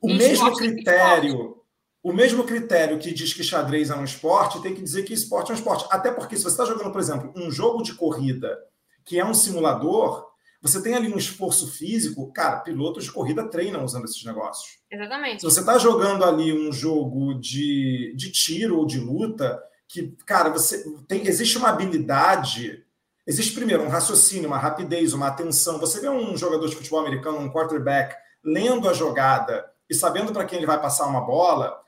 [0.00, 1.56] o e mesmo é critério,
[2.02, 5.50] o mesmo critério que diz que xadrez é um esporte, tem que dizer que esporte
[5.50, 5.86] é um esporte.
[5.90, 8.56] Até porque se você está jogando, por exemplo, um jogo de corrida
[9.04, 10.33] que é um simulador,
[10.64, 14.78] você tem ali um esforço físico, cara, pilotos de corrida treinam usando esses negócios.
[14.90, 15.40] Exatamente.
[15.40, 20.48] Se você está jogando ali um jogo de, de tiro ou de luta, que, cara,
[20.48, 22.82] você tem, existe uma habilidade,
[23.26, 25.78] existe primeiro um raciocínio, uma rapidez, uma atenção.
[25.78, 30.46] Você vê um jogador de futebol americano, um quarterback, lendo a jogada e sabendo para
[30.46, 31.78] quem ele vai passar uma bola,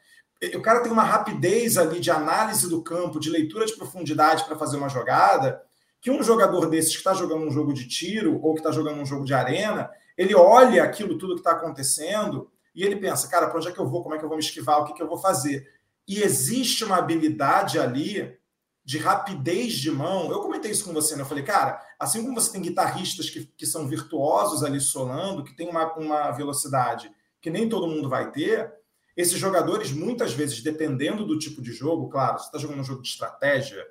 [0.54, 4.58] o cara tem uma rapidez ali de análise do campo, de leitura de profundidade para
[4.58, 5.62] fazer uma jogada,
[6.06, 9.00] que um jogador desses que está jogando um jogo de tiro ou que está jogando
[9.00, 13.48] um jogo de arena, ele olha aquilo tudo que está acontecendo e ele pensa, cara,
[13.48, 14.04] para onde é que eu vou?
[14.04, 14.78] Como é que eu vou me esquivar?
[14.80, 15.68] O que, que eu vou fazer?
[16.06, 18.38] E existe uma habilidade ali
[18.84, 20.30] de rapidez de mão.
[20.30, 21.22] Eu comentei isso com você, né?
[21.22, 25.56] Eu falei, cara, assim como você tem guitarristas que, que são virtuosos ali solando, que
[25.56, 28.72] tem uma, uma velocidade que nem todo mundo vai ter,
[29.16, 33.02] esses jogadores, muitas vezes, dependendo do tipo de jogo, claro, você está jogando um jogo
[33.02, 33.84] de estratégia,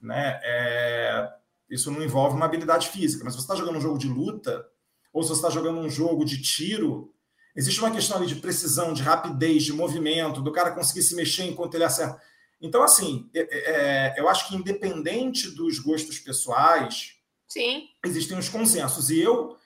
[0.00, 0.40] né?
[0.42, 1.39] É,
[1.70, 4.66] isso não envolve uma habilidade física, mas se você está jogando um jogo de luta,
[5.12, 7.14] ou se você está jogando um jogo de tiro,
[7.54, 11.44] Existe uma questão ali de precisão, de rapidez, de movimento, do cara conseguir se mexer
[11.44, 12.20] enquanto ele acerta.
[12.60, 17.16] Então, assim, é, é, eu acho que independente dos gostos pessoais,
[17.48, 17.88] Sim.
[18.04, 19.10] existem os consensos.
[19.10, 19.56] E eu,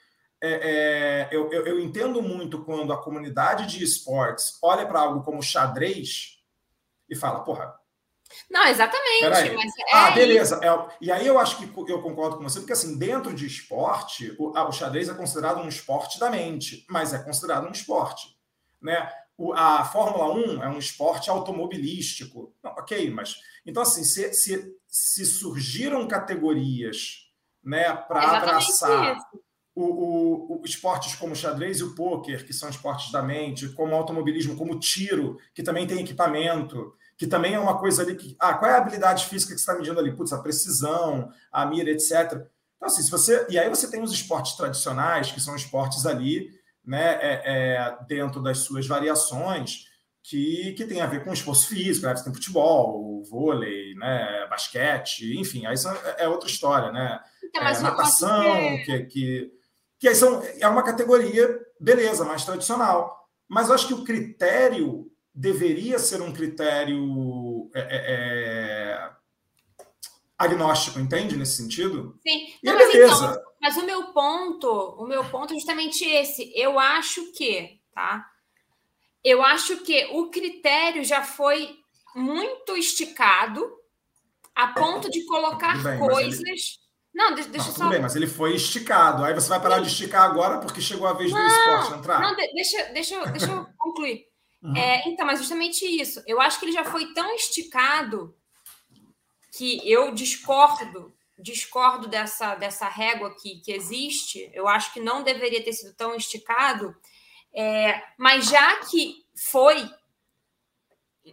[0.41, 5.23] é, é eu, eu, eu, entendo muito quando a comunidade de esportes olha para algo
[5.23, 6.39] como xadrez
[7.09, 7.73] e fala, porra.
[8.49, 9.55] Não, exatamente.
[9.55, 10.59] Mas é ah, beleza.
[10.63, 14.35] É, e aí eu acho que eu concordo com você, porque assim, dentro de esporte,
[14.37, 18.37] o, o xadrez é considerado um esporte da mente, mas é considerado um esporte.
[18.81, 19.09] Né?
[19.37, 22.53] O, a Fórmula 1 é um esporte automobilístico.
[22.63, 23.35] Não, ok, mas.
[23.65, 27.25] Então, assim, se, se, se surgiram categorias
[27.63, 29.17] né, para abraçar
[29.75, 33.93] o, o, o, esportes como xadrez e o pôquer, que são esportes da mente, como
[33.93, 38.35] automobilismo, como tiro, que também tem equipamento, que também é uma coisa ali que.
[38.39, 40.15] Ah, qual é a habilidade física que você está medindo ali?
[40.15, 42.33] Putz, a precisão, a mira, etc.
[42.75, 43.45] Então, assim, se você.
[43.49, 46.49] E aí você tem os esportes tradicionais, que são esportes ali,
[46.83, 49.85] né, é, é, dentro das suas variações,
[50.21, 52.15] que, que tem a ver com esforço físico, né?
[52.15, 54.47] Você tem futebol, vôlei, né?
[54.49, 55.75] basquete, enfim, aí
[56.17, 57.19] é, é outra história, né?
[57.43, 58.43] Então, é, natação,
[58.83, 59.51] que, que,
[59.99, 63.29] que aí são, é uma categoria, beleza, mais tradicional.
[63.47, 69.11] Mas eu acho que o critério deveria ser um critério é, é, é
[70.37, 71.35] agnóstico, entende?
[71.35, 72.17] Nesse sentido?
[72.25, 72.53] Sim.
[72.63, 72.95] Não, mas.
[72.95, 76.51] Então, mas o meu ponto, o meu ponto é justamente esse.
[76.55, 78.25] Eu acho que, tá?
[79.23, 81.75] Eu acho que o critério já foi
[82.15, 83.67] muito esticado
[84.55, 86.79] a ponto de colocar bem, coisas.
[87.13, 87.83] Não, deixa, deixa não, só.
[87.83, 89.23] Tudo bem, mas ele foi esticado.
[89.23, 89.83] Aí você vai parar Sim.
[89.83, 92.21] de esticar agora porque chegou a vez não, do esporte entrar.
[92.21, 94.25] Não, deixa, deixa, deixa eu concluir.
[94.65, 94.75] Uhum.
[94.75, 96.23] É, então, mas justamente isso.
[96.25, 98.35] Eu acho que ele já foi tão esticado
[99.57, 104.49] que eu discordo, discordo dessa, dessa régua que, que existe.
[104.53, 106.95] Eu acho que não deveria ter sido tão esticado
[107.55, 109.89] é, mas já que foi,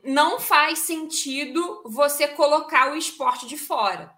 [0.05, 4.14] não faz sentido você colocar o esporte de fora.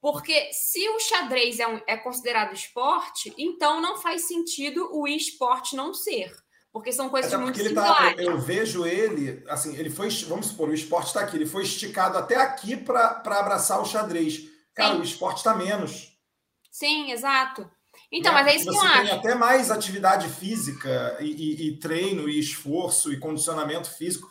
[0.00, 5.76] Porque se o xadrez é, um, é considerado esporte, então não faz sentido o esporte
[5.76, 6.32] não ser.
[6.78, 8.16] Porque são coisas até muito similares.
[8.16, 11.44] Tá, eu, eu, vejo ele, assim, ele foi, vamos supor, o esporte está aqui, ele
[11.44, 14.48] foi esticado até aqui para abraçar o xadrez.
[14.72, 15.00] Cara, Sim.
[15.00, 16.16] o esporte está menos.
[16.70, 17.68] Sim, exato.
[18.12, 18.38] Então, né?
[18.38, 22.28] mas é isso Você que eu tem até mais atividade física e, e, e, treino
[22.28, 24.30] e esforço e condicionamento físico.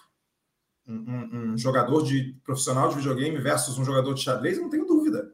[0.87, 4.85] Um, um, um, jogador de profissional de videogame versus um jogador de xadrez, não tenho
[4.85, 5.29] dúvida.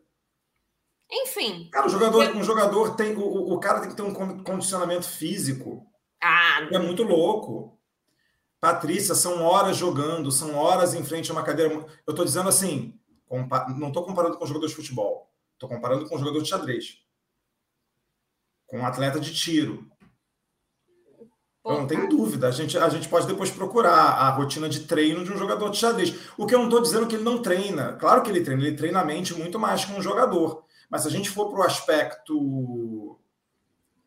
[1.11, 1.69] Enfim.
[1.71, 2.35] Cara, o jogador, eu...
[2.35, 3.15] um jogador tem.
[3.15, 5.85] O, o cara tem que ter um condicionamento físico.
[6.23, 7.77] Ah, é muito louco.
[8.59, 11.73] Patrícia, são horas jogando, são horas em frente a uma cadeira.
[11.73, 12.97] Eu estou dizendo assim,
[13.29, 17.03] não estou comparando com jogador de futebol, estou comparando com jogador de xadrez
[18.73, 19.85] com um atleta de tiro.
[21.63, 22.47] Eu não tenho dúvida.
[22.47, 25.77] A gente, a gente pode depois procurar a rotina de treino de um jogador de
[25.77, 26.15] xadrez.
[26.35, 27.93] O que eu não estou dizendo que ele não treina.
[27.93, 30.65] Claro que ele treina, ele treina a mente muito mais que um jogador.
[30.89, 33.19] Mas se a gente for para o aspecto.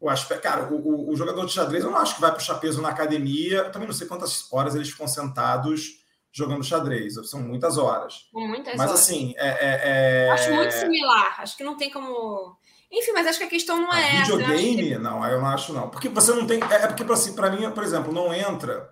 [0.01, 2.57] O aspecto cara, o, o, o, jogador de xadrez, eu não acho que vai puxar
[2.57, 3.59] peso na academia.
[3.59, 7.15] Eu também não sei quantas horas eles ficam sentados jogando xadrez.
[7.31, 8.29] São muitas horas.
[8.33, 9.01] Muitas Mas horas.
[9.01, 10.31] assim, é, é, é...
[10.31, 11.41] Acho muito similar.
[11.41, 12.59] Acho que não tem como
[12.91, 14.37] enfim, mas acho que a questão não é essa.
[14.37, 14.77] Videogame?
[14.77, 14.99] Que...
[14.99, 15.91] Não, eu não acho não.
[15.91, 16.61] Porque você não tem.
[16.63, 18.89] É, é porque, assim, para mim, por exemplo, não entra.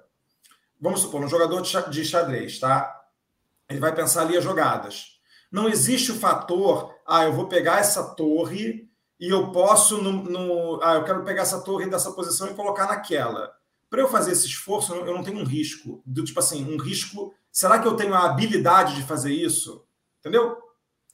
[0.81, 3.03] Vamos supor, um jogador de xadrez, tá?
[3.69, 5.19] Ele vai pensar ali as jogadas.
[5.51, 10.81] Não existe o fator, ah, eu vou pegar essa torre e eu posso no, no
[10.83, 13.55] ah, eu quero pegar essa torre dessa posição e colocar naquela.
[13.89, 16.03] Para eu fazer esse esforço, eu não tenho um risco.
[16.05, 17.33] Do tipo assim, um risco.
[17.53, 19.87] Será que eu tenho a habilidade de fazer isso?
[20.19, 20.59] Entendeu?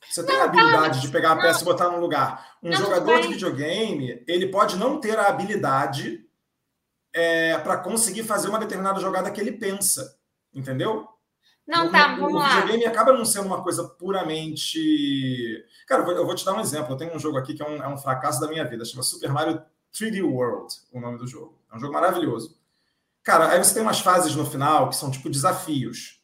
[0.08, 2.56] Você tem não, a habilidade tá, de pegar a não, peça e botar no lugar.
[2.62, 6.24] Um não, jogador de videogame, ele pode não ter a habilidade
[7.12, 10.16] é, para conseguir fazer uma determinada jogada que ele pensa.
[10.54, 11.06] Entendeu?
[11.70, 12.46] Não, o, tá, vamos o, lá.
[12.46, 15.64] O videogame acaba não sendo uma coisa puramente.
[15.86, 16.92] Cara, eu vou, eu vou te dar um exemplo.
[16.92, 18.84] Eu tenho um jogo aqui que é um, é um fracasso da minha vida.
[18.84, 19.62] Chama Super Mario
[19.94, 21.58] 3D World, o nome do jogo.
[21.72, 22.58] É um jogo maravilhoso.
[23.22, 26.20] Cara, aí você tem umas fases no final que são tipo desafios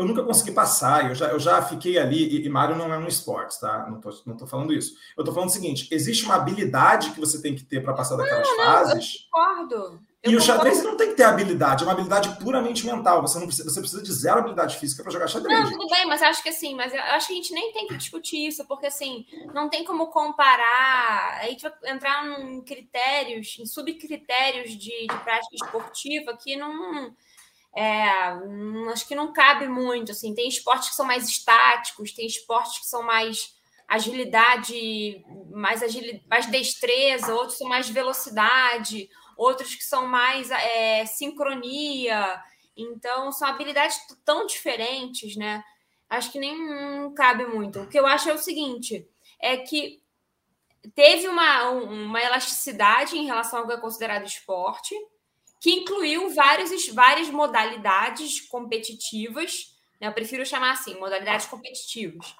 [0.00, 2.96] eu nunca consegui passar, eu já, eu já fiquei ali, e, e Mario não é
[2.96, 3.86] um esporte, tá?
[3.86, 4.94] Não tô, não tô falando isso.
[5.14, 8.16] Eu tô falando o seguinte: existe uma habilidade que você tem que ter para passar
[8.16, 9.14] daquelas não, não, fases.
[9.14, 10.00] Eu concordo.
[10.22, 13.22] Eu e o xadrez não tem que ter habilidade, é uma habilidade puramente mental.
[13.22, 15.58] Você não precisa, você precisa de zero habilidade física para jogar xadrez.
[15.58, 17.86] Não, tudo bem, mas acho que assim, mas eu acho que a gente nem tem
[17.86, 21.38] que discutir isso, porque assim, não tem como comparar.
[21.40, 27.14] A gente vai entrar em critérios, em subcritérios de, de prática esportiva que não
[27.74, 28.10] é,
[28.92, 32.86] acho que não cabe muito, assim, tem esportes que são mais estáticos, tem esportes que
[32.86, 33.54] são mais
[33.88, 39.08] agilidade, mais, agilidade, mais destreza, outros são mais velocidade,
[39.40, 42.42] outros que são mais é, sincronia.
[42.76, 45.64] Então, são habilidades tão diferentes, né?
[46.08, 47.80] Acho que nem não cabe muito.
[47.80, 49.08] O que eu acho é o seguinte:
[49.40, 50.02] é que
[50.94, 54.94] teve uma, uma elasticidade em relação ao que é considerado esporte,
[55.58, 60.08] que incluiu vários, várias modalidades competitivas, né?
[60.08, 62.34] eu prefiro chamar assim, modalidades competitivas,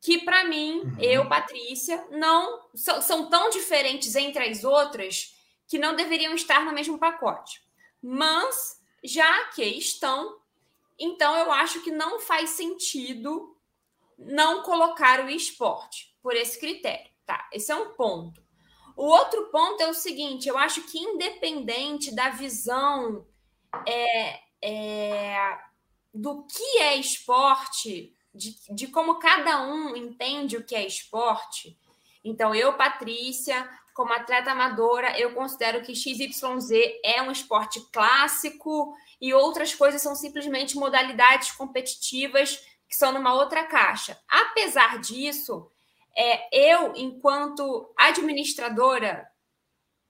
[0.00, 0.96] que para mim, uhum.
[1.00, 5.33] eu, Patrícia, não são, são tão diferentes entre as outras
[5.68, 7.62] que não deveriam estar no mesmo pacote.
[8.02, 10.38] Mas, já que estão,
[10.98, 13.56] então eu acho que não faz sentido
[14.18, 17.10] não colocar o esporte por esse critério.
[17.26, 18.44] Tá, esse é um ponto.
[18.96, 23.26] O outro ponto é o seguinte: eu acho que, independente da visão
[23.86, 25.58] é, é,
[26.12, 31.78] do que é esporte, de, de como cada um entende o que é esporte,
[32.22, 36.70] então eu, Patrícia, como atleta amadora, eu considero que XYZ
[37.04, 42.56] é um esporte clássico e outras coisas são simplesmente modalidades competitivas
[42.88, 44.18] que são numa outra caixa.
[44.28, 45.70] Apesar disso,
[46.16, 49.26] é, eu, enquanto administradora,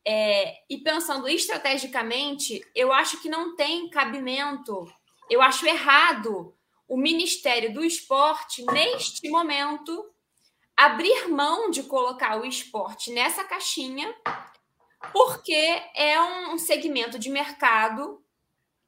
[0.06, 4.90] é, e pensando estrategicamente, eu acho que não tem cabimento,
[5.30, 6.54] eu acho errado
[6.88, 10.13] o Ministério do Esporte, neste momento,
[10.76, 14.14] abrir mão de colocar o esporte nessa caixinha,
[15.12, 18.20] porque é um segmento de mercado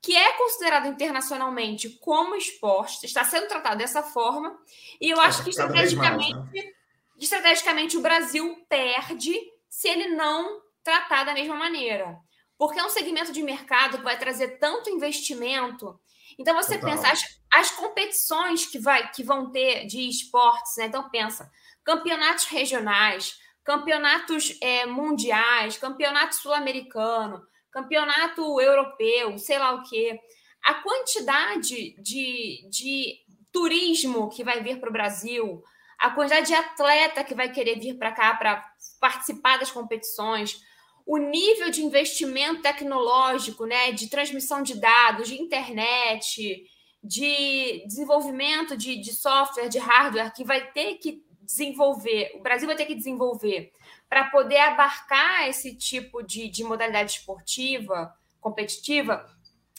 [0.02, 4.56] que é considerado internacionalmente como esporte, está sendo tratado dessa forma,
[5.00, 6.34] e eu é, acho que estrategicamente.
[6.34, 6.72] Mais, né?
[7.18, 9.34] estrategicamente o Brasil perde
[9.68, 12.16] se ele não tratar da mesma maneira.
[12.56, 15.98] Porque é um segmento de mercado que vai trazer tanto investimento.
[16.38, 16.90] Então você Total.
[16.90, 20.86] pensa, as, as, competições que, vai, que vão ter de esportes, né?
[20.86, 21.50] Então pensa,
[21.86, 30.18] campeonatos regionais, campeonatos é, mundiais, campeonato sul-americano, campeonato europeu, sei lá o quê.
[30.64, 33.18] A quantidade de, de
[33.52, 35.62] turismo que vai vir para o Brasil,
[35.96, 38.68] a quantidade de atleta que vai querer vir para cá para
[39.00, 40.60] participar das competições,
[41.06, 46.64] o nível de investimento tecnológico, né, de transmissão de dados, de internet,
[47.00, 52.76] de desenvolvimento de, de software, de hardware que vai ter que desenvolver, o Brasil vai
[52.76, 53.72] ter que desenvolver
[54.08, 59.26] para poder abarcar esse tipo de, de modalidade esportiva, competitiva,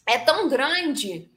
[0.05, 1.29] é tão grande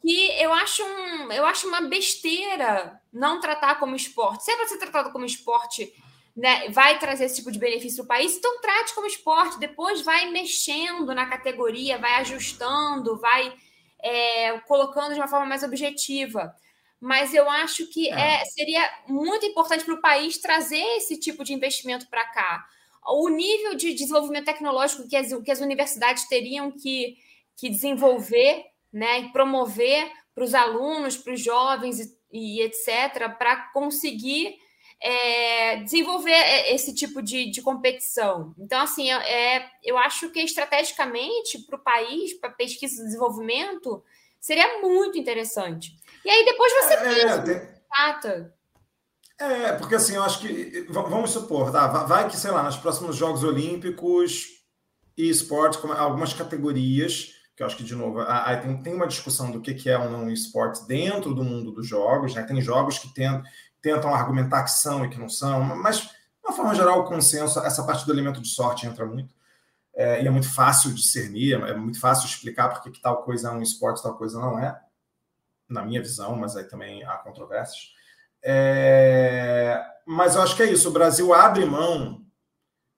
[0.00, 4.44] que eu acho, um, eu acho uma besteira não tratar como esporte.
[4.44, 5.92] Se é para ser tratado como esporte,
[6.36, 9.58] né, vai trazer esse tipo de benefício para o país, então trate como esporte.
[9.58, 13.54] Depois vai mexendo na categoria, vai ajustando, vai
[14.00, 16.54] é, colocando de uma forma mais objetiva.
[17.00, 18.42] Mas eu acho que é.
[18.42, 22.66] É, seria muito importante para o país trazer esse tipo de investimento para cá.
[23.06, 27.16] O nível de desenvolvimento tecnológico que as, que as universidades teriam que,
[27.56, 33.70] que desenvolver né, e promover para os alunos, para os jovens e, e etc., para
[33.72, 34.56] conseguir
[35.00, 36.36] é, desenvolver
[36.72, 38.54] esse tipo de, de competição.
[38.58, 44.02] Então, assim, é, eu acho que estrategicamente para o país, para pesquisa e desenvolvimento,
[44.40, 45.94] seria muito interessante.
[46.26, 47.54] E aí depois você é, pensa, tem...
[49.38, 50.86] É, porque assim, eu acho que.
[50.90, 51.86] Vamos supor, tá?
[51.86, 54.46] Vai que, sei lá, nos próximos Jogos Olímpicos
[55.16, 59.50] e esportes, algumas categorias que eu acho que, de novo, aí tem, tem uma discussão
[59.50, 62.42] do que, que é ou não esporte dentro do mundo dos jogos, né?
[62.42, 63.42] Tem jogos que tentam,
[63.80, 66.10] tentam argumentar que são e que não são, mas, de
[66.44, 69.34] uma forma geral, o consenso, essa parte do elemento de sorte entra muito.
[69.94, 73.52] É, e é muito fácil discernir, é muito fácil explicar porque que tal coisa é
[73.52, 74.78] um esporte, tal coisa não é,
[75.68, 77.94] na minha visão, mas aí também há controvérsias.
[78.42, 82.24] É, mas eu acho que é isso, o Brasil abre mão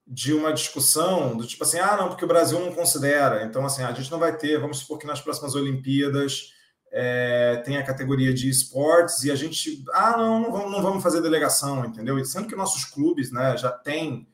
[0.06, 3.44] de uma discussão do tipo assim, ah, não, porque o Brasil não considera.
[3.44, 6.52] Então, assim, a gente não vai ter, vamos supor que nas próximas Olimpíadas
[6.90, 11.02] é, tem a categoria de esportes e a gente, ah, não, não vamos, não vamos
[11.02, 12.18] fazer delegação, entendeu?
[12.18, 14.26] E sendo que nossos clubes, né, já têm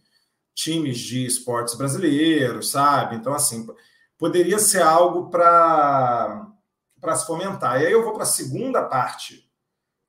[0.54, 3.16] times de esportes brasileiros, sabe?
[3.16, 3.66] Então, assim,
[4.16, 6.53] poderia ser algo para
[7.16, 7.80] se fomentar.
[7.80, 9.48] E aí eu vou para a segunda parte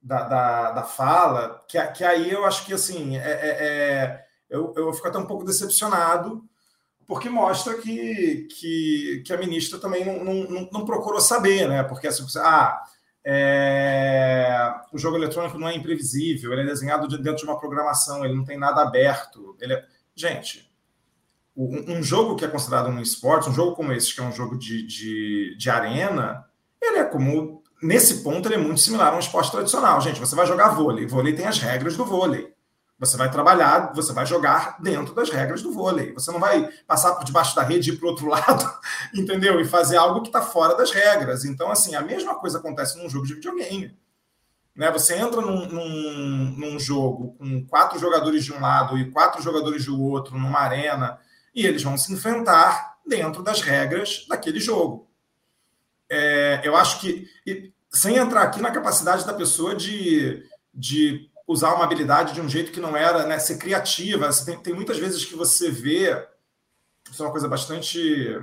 [0.02, 4.74] da, da, da fala, que, que aí eu acho que, assim, é, é, é eu,
[4.78, 6.44] eu fico até um pouco decepcionado,
[7.08, 11.84] porque mostra que, que, que a ministra também não, não, não procurou saber, né?
[11.84, 12.82] Porque assim, ah,
[13.24, 18.36] é, o jogo eletrônico não é imprevisível, ele é desenhado dentro de uma programação, ele
[18.36, 19.56] não tem nada aberto.
[19.60, 19.86] Ele é...
[20.16, 20.72] Gente,
[21.58, 24.58] um jogo que é considerado um esporte, um jogo como esse, que é um jogo
[24.58, 26.46] de, de, de arena,
[26.88, 27.64] ele é como.
[27.82, 30.00] Nesse ponto, ele é muito similar a um esporte tradicional.
[30.02, 31.06] Gente, você vai jogar vôlei.
[31.06, 32.56] Vôlei tem as regras do vôlei.
[32.98, 36.14] Você vai trabalhar, você vai jogar dentro das regras do vôlei.
[36.14, 38.66] Você não vai passar por debaixo da rede e ir para o outro lado,
[39.14, 39.60] entendeu?
[39.60, 41.44] E fazer algo que está fora das regras.
[41.44, 43.96] Então, assim, a mesma coisa acontece num jogo de videogame.
[44.74, 44.90] Né?
[44.92, 49.86] Você entra num, num, num jogo com quatro jogadores de um lado e quatro jogadores
[49.86, 51.20] do outro, numa arena,
[51.54, 55.05] e eles vão se enfrentar dentro das regras daquele jogo.
[56.10, 57.28] É, eu acho que,
[57.92, 60.44] sem entrar aqui na capacidade da pessoa de,
[60.74, 64.30] de usar uma habilidade de um jeito que não era, né, ser criativa.
[64.46, 66.12] Tem, tem, muitas vezes que você vê,
[67.12, 68.38] isso é uma coisa bastante,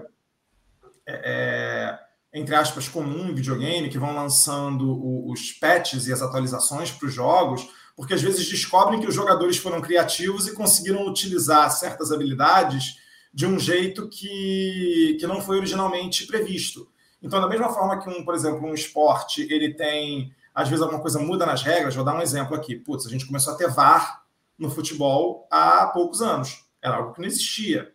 [1.06, 1.98] é, é,
[2.32, 7.06] entre aspas, comum em videogame, que vão lançando o, os patches e as atualizações para
[7.06, 12.10] os jogos, porque às vezes descobrem que os jogadores foram criativos e conseguiram utilizar certas
[12.10, 12.96] habilidades
[13.34, 16.91] de um jeito que, que não foi originalmente previsto.
[17.22, 21.00] Então, da mesma forma que, um, por exemplo, um esporte ele tem às vezes alguma
[21.00, 21.94] coisa muda nas regras.
[21.94, 22.76] Vou dar um exemplo aqui.
[22.76, 24.22] Putz, a gente começou a ter VAR
[24.58, 26.64] no futebol há poucos anos.
[26.80, 27.92] Era algo que não existia.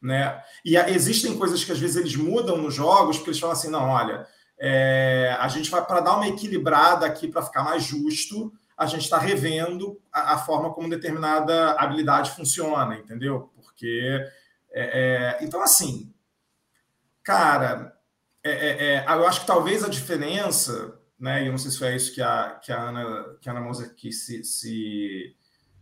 [0.00, 0.42] Né?
[0.64, 3.88] E existem coisas que às vezes eles mudam nos jogos, porque eles falam assim: não,
[3.88, 4.26] olha,
[4.58, 9.02] é, a gente vai para dar uma equilibrada aqui para ficar mais justo, a gente
[9.02, 13.50] está revendo a, a, forma como determinada habilidade funciona, entendeu?
[13.54, 14.20] Porque.
[14.70, 16.12] É, é, então, assim,
[17.22, 17.95] cara,
[18.50, 21.42] é, é, é, eu acho que talvez a diferença né?
[21.42, 23.60] E eu não sei se foi isso que a, que a Ana, que a Ana
[23.60, 25.34] Moser quis se, se,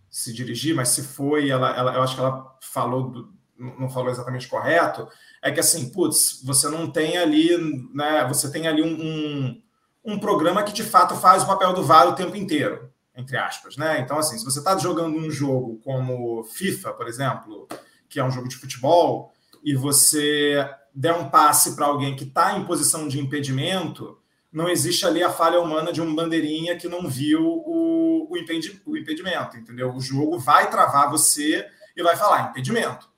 [0.08, 4.10] se dirigir, mas se foi, ela, ela, eu acho que ela falou, do, não falou
[4.10, 5.08] exatamente correto,
[5.42, 7.56] é que assim, putz, você não tem ali,
[7.92, 8.24] né?
[8.28, 9.62] Você tem ali um, um,
[10.04, 13.76] um programa que de fato faz o papel do VAR o tempo inteiro, entre aspas,
[13.76, 14.00] né?
[14.00, 17.68] Então, assim, se você está jogando um jogo como FIFA, por exemplo,
[18.08, 19.32] que é um jogo de futebol,
[19.64, 24.18] e você der um passe para alguém que está em posição de impedimento,
[24.52, 28.80] não existe ali a falha humana de um bandeirinha que não viu o, o, impedi,
[28.86, 29.92] o impedimento, entendeu?
[29.92, 33.10] O jogo vai travar você e vai falar impedimento.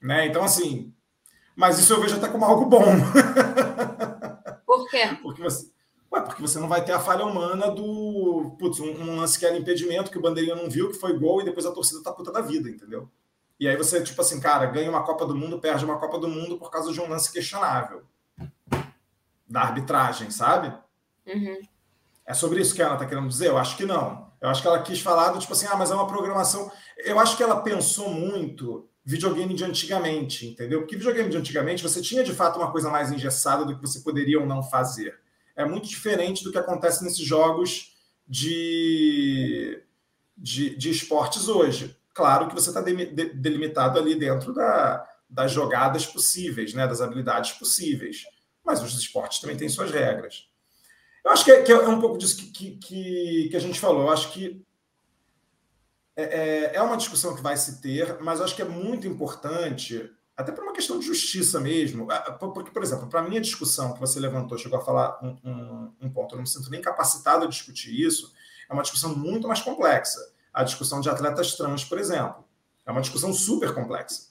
[0.00, 0.26] Né?
[0.26, 0.94] Então, assim,
[1.54, 2.84] mas isso eu vejo até como algo bom.
[4.64, 5.18] Por quê?
[5.20, 5.70] Porque você,
[6.10, 9.44] ué, porque você não vai ter a falha humana do putz, um, um, lance que
[9.44, 12.12] era impedimento, que o bandeirinha não viu, que foi gol, e depois a torcida tá
[12.12, 13.10] puta da vida, entendeu?
[13.58, 16.28] E aí você, tipo assim, cara, ganha uma Copa do Mundo, perde uma Copa do
[16.28, 18.02] Mundo por causa de um lance questionável
[19.48, 20.72] da arbitragem, sabe?
[21.26, 21.60] Uhum.
[22.26, 23.48] É sobre isso que ela está querendo dizer?
[23.48, 24.28] Eu acho que não.
[24.40, 26.70] Eu acho que ela quis falar do tipo assim, ah, mas é uma programação.
[26.98, 30.80] Eu acho que ela pensou muito videogame de antigamente, entendeu?
[30.80, 34.00] Porque videogame de antigamente você tinha de fato uma coisa mais engessada do que você
[34.00, 35.18] poderia ou não fazer.
[35.56, 37.96] É muito diferente do que acontece nesses jogos
[38.28, 39.82] de,
[40.36, 41.97] de, de esportes hoje.
[42.18, 46.86] Claro que você está de, de, delimitado ali dentro da, das jogadas possíveis, né?
[46.86, 48.24] das habilidades possíveis
[48.68, 50.46] mas os esportes também têm suas regras.
[51.24, 54.02] Eu acho que é, que é um pouco disso que, que, que, a gente falou.
[54.02, 54.62] Eu acho que
[56.14, 59.06] é, é, é uma discussão que vai se ter, mas eu acho que é muito
[59.06, 62.06] importante, até por uma questão de justiça mesmo.
[62.38, 65.94] Porque, por exemplo, para a minha discussão que você levantou, chegou a falar um, um,
[66.02, 68.34] um ponto, eu não me sinto nem capacitado a discutir isso,
[68.68, 70.20] é uma discussão muito mais complexa.
[70.58, 72.44] A discussão de atletas trans, por exemplo.
[72.84, 74.22] É uma discussão super complexa.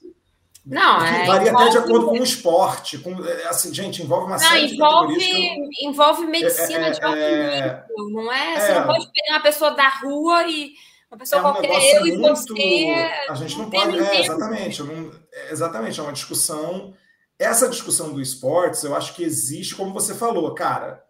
[0.66, 1.70] Não, é, varia envolve...
[1.70, 2.98] até de acordo com o esporte.
[2.98, 7.18] Com, é, assim, gente, envolve uma não, série envolve, de Envolve medicina é, de alto
[7.18, 8.60] é, nível, não é?
[8.60, 8.86] Você não é.
[8.88, 10.74] pode pegar uma pessoa da rua e
[11.10, 13.10] uma pessoa é um qualquer, eu muito, e você...
[13.30, 13.98] A gente não pode...
[13.98, 15.12] É, exatamente, não,
[15.50, 16.94] exatamente, é uma discussão...
[17.40, 21.02] Essa discussão do esportes, eu acho que existe, como você falou, cara,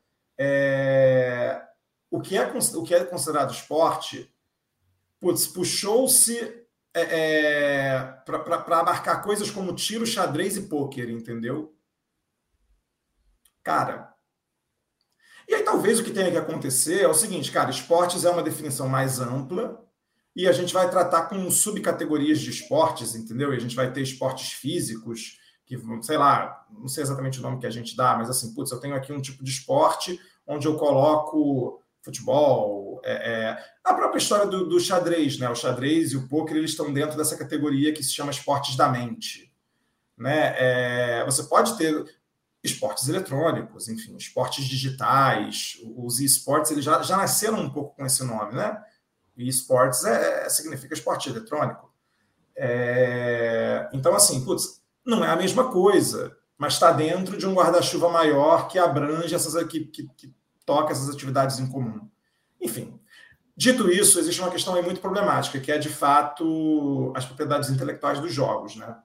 [2.11, 4.31] o, que é, o que é considerado esporte,
[5.19, 6.37] puxou-se
[6.93, 11.75] é, é para abarcar coisas como tiro, xadrez e pôquer, entendeu?
[13.63, 14.13] Cara.
[15.47, 18.43] E aí talvez o que tenha que acontecer é o seguinte, cara, esportes é uma
[18.43, 19.81] definição mais ampla
[20.35, 23.53] e a gente vai tratar com subcategorias de esportes, entendeu?
[23.53, 27.59] E a gente vai ter esportes físicos, que, sei lá, não sei exatamente o nome
[27.59, 30.67] que a gente dá, mas assim, putz, eu tenho aqui um tipo de esporte onde
[30.67, 35.49] eu coloco futebol, é, é, a própria história do, do, xadrez, né?
[35.49, 38.89] O xadrez e o poker eles estão dentro dessa categoria que se chama esportes da
[38.89, 39.51] mente,
[40.17, 40.55] né?
[40.57, 42.05] É, você pode ter
[42.63, 48.23] esportes eletrônicos, enfim, esportes digitais, os esportes eles já, já nasceram um pouco com esse
[48.23, 48.81] nome, né?
[49.35, 51.93] E esportes é, é, significa esporte eletrônico.
[52.55, 58.09] É, então, assim, putz, não é a mesma coisa, mas está dentro de um guarda-chuva
[58.09, 60.33] maior que abrange essas que, que, que
[60.67, 62.07] toca essas atividades em comum.
[62.61, 62.99] Enfim,
[63.55, 68.19] dito isso, existe uma questão aí muito problemática, que é, de fato, as propriedades intelectuais
[68.19, 68.97] dos jogos, né?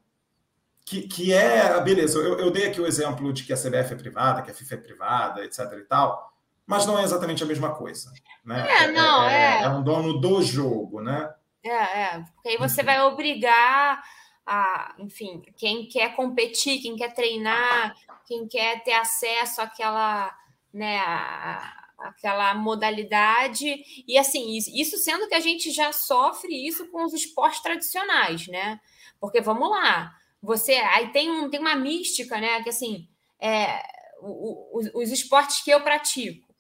[0.85, 3.97] Que, que é, beleza, eu, eu dei aqui o exemplo de que a CBF é
[3.97, 6.35] privada, que a FIFA é privada, etc e tal,
[6.67, 8.13] mas não é exatamente a mesma coisa.
[8.45, 8.67] Né?
[8.69, 9.63] É, não, é, é, é.
[9.63, 11.33] é um dono do jogo, né?
[11.65, 14.03] É, é, porque aí você vai obrigar
[14.45, 17.95] a, enfim, quem quer competir, quem quer treinar,
[18.27, 20.37] quem quer ter acesso àquela,
[20.73, 23.85] né, à, àquela modalidade.
[24.07, 28.81] E assim, isso sendo que a gente já sofre isso com os esportes tradicionais, né?
[29.21, 32.63] Porque vamos lá, você aí tem, um, tem uma mística, né?
[32.63, 33.09] Que assim,
[33.41, 33.83] é,
[34.21, 36.53] o, o, os esportes que eu pratico,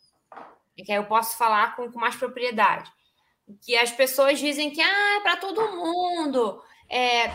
[0.76, 2.90] que aí eu posso falar com, com mais propriedade,
[3.60, 6.62] que as pessoas dizem que ah, é para todo mundo.
[6.88, 7.26] É,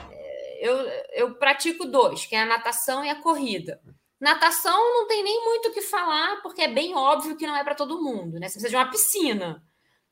[0.60, 0.76] eu,
[1.14, 3.82] eu pratico dois, que é a natação e a corrida.
[4.20, 7.64] Natação não tem nem muito o que falar, porque é bem óbvio que não é
[7.64, 8.48] para todo mundo, né?
[8.48, 9.64] Você precisa de uma piscina.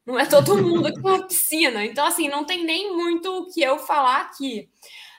[0.06, 1.84] Não é todo mundo que tem uma piscina.
[1.84, 4.70] Então, assim, não tem nem muito o que eu falar aqui.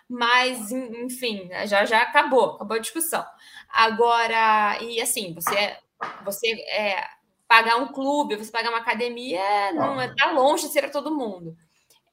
[0.09, 3.25] Mas, enfim, já, já acabou, acabou a discussão.
[3.69, 5.77] Agora, e assim, você,
[6.25, 7.05] você é,
[7.49, 11.15] pagar um clube, você pagar uma academia, não é tá longe de ser para todo
[11.15, 11.57] mundo.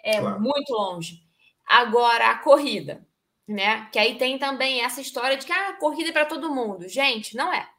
[0.03, 0.41] É claro.
[0.41, 1.19] muito longe.
[1.65, 3.05] Agora, a corrida,
[3.47, 3.89] né?
[3.91, 6.87] Que aí tem também essa história de que ah, a corrida é para todo mundo.
[6.87, 7.69] Gente, não é.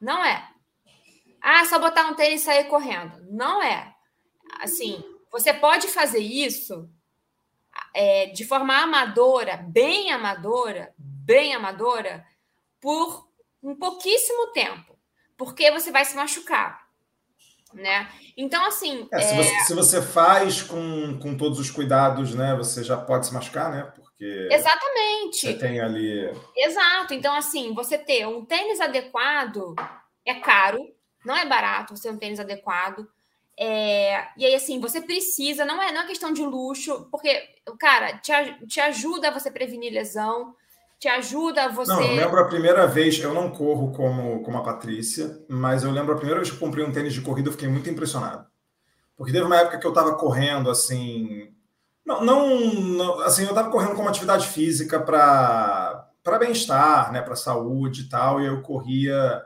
[0.00, 0.48] Não é.
[1.40, 3.26] Ah, só botar um tênis e sair correndo.
[3.30, 3.94] Não é.
[4.60, 6.88] Assim, você pode fazer isso
[7.94, 12.24] é, de forma amadora, bem amadora, bem amadora,
[12.80, 13.28] por
[13.62, 14.98] um pouquíssimo tempo,
[15.36, 16.84] porque você vai se machucar
[17.74, 18.08] né?
[18.36, 19.08] Então, assim.
[19.12, 19.36] É, se, é...
[19.36, 22.54] Você, se, Você, faz com, com todos os cuidados, né?
[22.56, 23.92] Você já pode se machucar, né?
[24.16, 24.48] Porque.
[24.50, 25.46] Exatamente.
[25.46, 26.30] Você tem ali.
[26.56, 27.14] Exato.
[27.14, 29.74] Então, assim, você ter um tênis adequado
[30.24, 30.88] é caro,
[31.24, 33.06] não é barato você ter um tênis adequado.
[33.58, 34.26] É...
[34.36, 37.48] E aí, assim, você precisa, não é, não é questão de luxo, porque,
[37.78, 38.32] cara, te,
[38.66, 40.54] te ajuda a você prevenir lesão
[41.04, 41.92] te ajuda você.
[41.92, 45.90] Não, eu lembro a primeira vez, eu não corro como, como a Patrícia, mas eu
[45.90, 48.46] lembro a primeira vez que eu comprei um tênis de corrida, eu fiquei muito impressionado.
[49.14, 51.53] Porque teve uma época que eu estava correndo assim.
[52.04, 58.02] Não, não, não, assim, eu estava correndo como atividade física para bem-estar, né, para saúde
[58.02, 59.42] e tal, e eu corria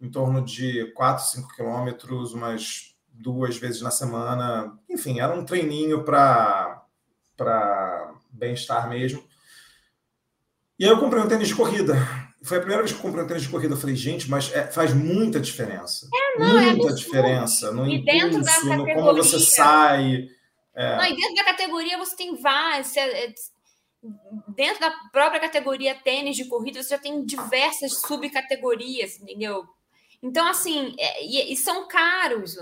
[0.00, 4.76] em torno de 4, 5 quilômetros, umas duas vezes na semana.
[4.88, 6.84] Enfim, era um treininho para
[8.30, 9.22] bem-estar mesmo.
[10.78, 11.94] E aí eu comprei um tênis de corrida.
[12.42, 13.74] Foi a primeira vez que eu comprei um tênis de corrida.
[13.74, 16.08] Eu falei, gente, mas é, faz muita diferença.
[16.12, 20.28] É, não, é muita é diferença no e impulso, no como você sai.
[20.74, 20.96] É.
[20.96, 22.96] Não, e dentro da categoria você tem vários.
[22.96, 23.32] É,
[24.48, 29.64] dentro da própria categoria tênis de corrida, você já tem diversas subcategorias, entendeu?
[30.22, 32.56] Então, assim, é, e, e, são caros.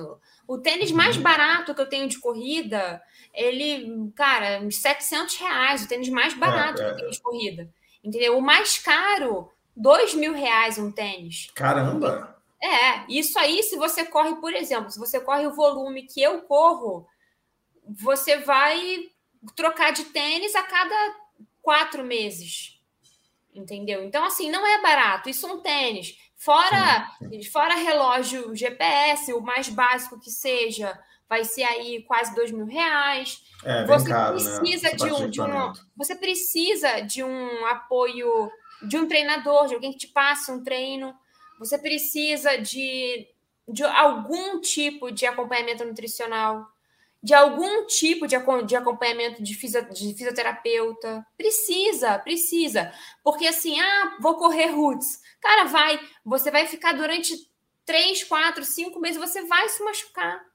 [0.49, 1.23] O, tênis mais uhum.
[1.23, 3.03] barato que eu tenho de corrida,
[3.35, 7.71] ele, cara, uns 700 reais, o tênis mais barato é, que eu tenho de corrida.
[8.03, 8.39] Entendeu?
[8.39, 11.51] O mais caro, dois mil reais um tênis.
[11.55, 12.35] Caramba!
[12.63, 16.43] É, isso aí, se você corre, por exemplo, se você corre o volume que eu
[16.43, 17.07] corro,
[17.99, 19.09] você vai
[19.57, 21.17] trocar de tênis a cada
[21.63, 22.79] quatro meses.
[23.55, 24.05] Entendeu?
[24.05, 25.29] Então, assim, não é barato.
[25.29, 26.17] Isso é um tênis.
[26.37, 27.07] Fora,
[27.53, 33.43] fora relógio GPS, o mais básico que seja, vai ser aí quase dois mil reais.
[33.65, 34.59] É, você caro, né?
[34.59, 34.95] precisa né?
[34.95, 38.51] de, um, de um, você precisa de um apoio
[38.83, 41.15] de um treinador, de alguém que te passe um treino.
[41.59, 43.29] Você precisa de,
[43.69, 46.67] de algum tipo de acompanhamento nutricional,
[47.23, 51.27] de algum tipo de, de acompanhamento de, fisio, de fisioterapeuta.
[51.37, 52.93] Precisa, precisa.
[53.23, 55.21] Porque assim, ah, vou correr roots.
[55.41, 56.01] Cara, vai.
[56.25, 57.35] Você vai ficar durante
[57.85, 60.51] três, quatro, cinco meses, você vai se machucar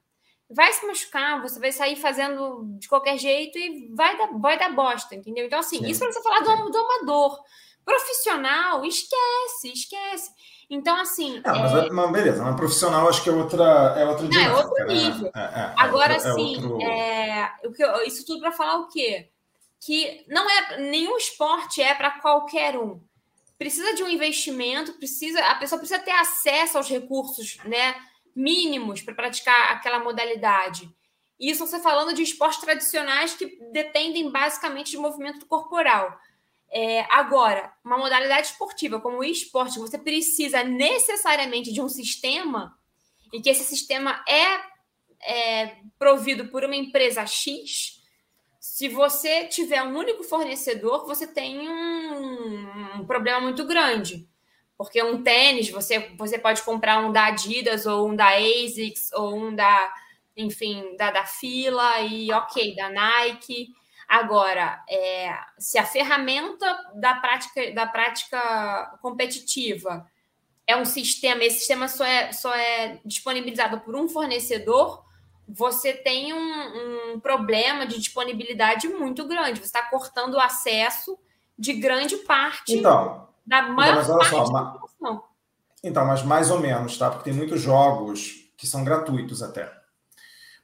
[0.50, 4.74] vai se machucar, você vai sair fazendo de qualquer jeito e vai dar, vai dar
[4.74, 5.46] bosta, entendeu?
[5.46, 5.88] Então, assim, Sim.
[5.88, 7.40] isso para você falar do, do amador.
[7.84, 10.32] Profissional, esquece, esquece.
[10.70, 11.42] Então, assim.
[11.44, 11.90] É, mas, é...
[11.90, 13.96] mas beleza, mas profissional acho que é outra.
[13.98, 14.94] É, outra Não, é outro né?
[14.94, 15.32] nível.
[15.36, 18.04] É, é, é Agora, outro, assim, outro...
[18.06, 19.30] isso tudo para falar o quê?
[19.80, 20.78] Que não é.
[20.80, 23.00] Nenhum esporte é para qualquer um.
[23.58, 27.96] Precisa de um investimento, precisa, a pessoa precisa ter acesso aos recursos, né?
[28.36, 30.94] mínimos para praticar aquela modalidade.
[31.40, 36.18] Isso você falando de esportes tradicionais que dependem basicamente de movimento corporal.
[36.78, 42.78] É, agora, uma modalidade esportiva como o esporte, você precisa necessariamente de um sistema
[43.32, 44.60] e que esse sistema é,
[45.22, 48.02] é provido por uma empresa X.
[48.60, 54.28] Se você tiver um único fornecedor, você tem um, um problema muito grande.
[54.78, 59.34] Porque um tênis, você, você pode comprar um da Adidas, ou um da ASICS, ou
[59.34, 59.94] um da,
[60.36, 63.70] enfim, da, da Fila, e ok, da Nike.
[64.16, 70.08] Agora, é, se a ferramenta da prática, da prática competitiva
[70.66, 75.04] é um sistema, esse sistema só é, só é disponibilizado por um fornecedor,
[75.46, 79.60] você tem um, um problema de disponibilidade muito grande.
[79.60, 81.20] Você está cortando o acesso
[81.60, 85.24] de grande parte então, da maior então, mas olha só, da população.
[85.84, 87.10] Então, mas mais ou menos, tá?
[87.10, 89.75] Porque tem muitos jogos que são gratuitos até.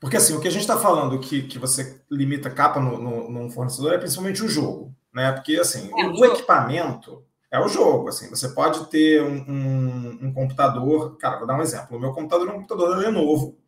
[0.02, 3.30] Porque assim, o que a gente está falando que, que você limita capa no, no,
[3.30, 5.32] num fornecedor é principalmente o jogo, né?
[5.32, 8.10] Porque assim, é, o, o equipamento é o jogo.
[8.10, 11.18] Assim, você pode ter um, um, um, computador.
[11.18, 11.98] Cara, vou dar um exemplo.
[11.98, 13.60] O meu computador é um computador da Lenovo,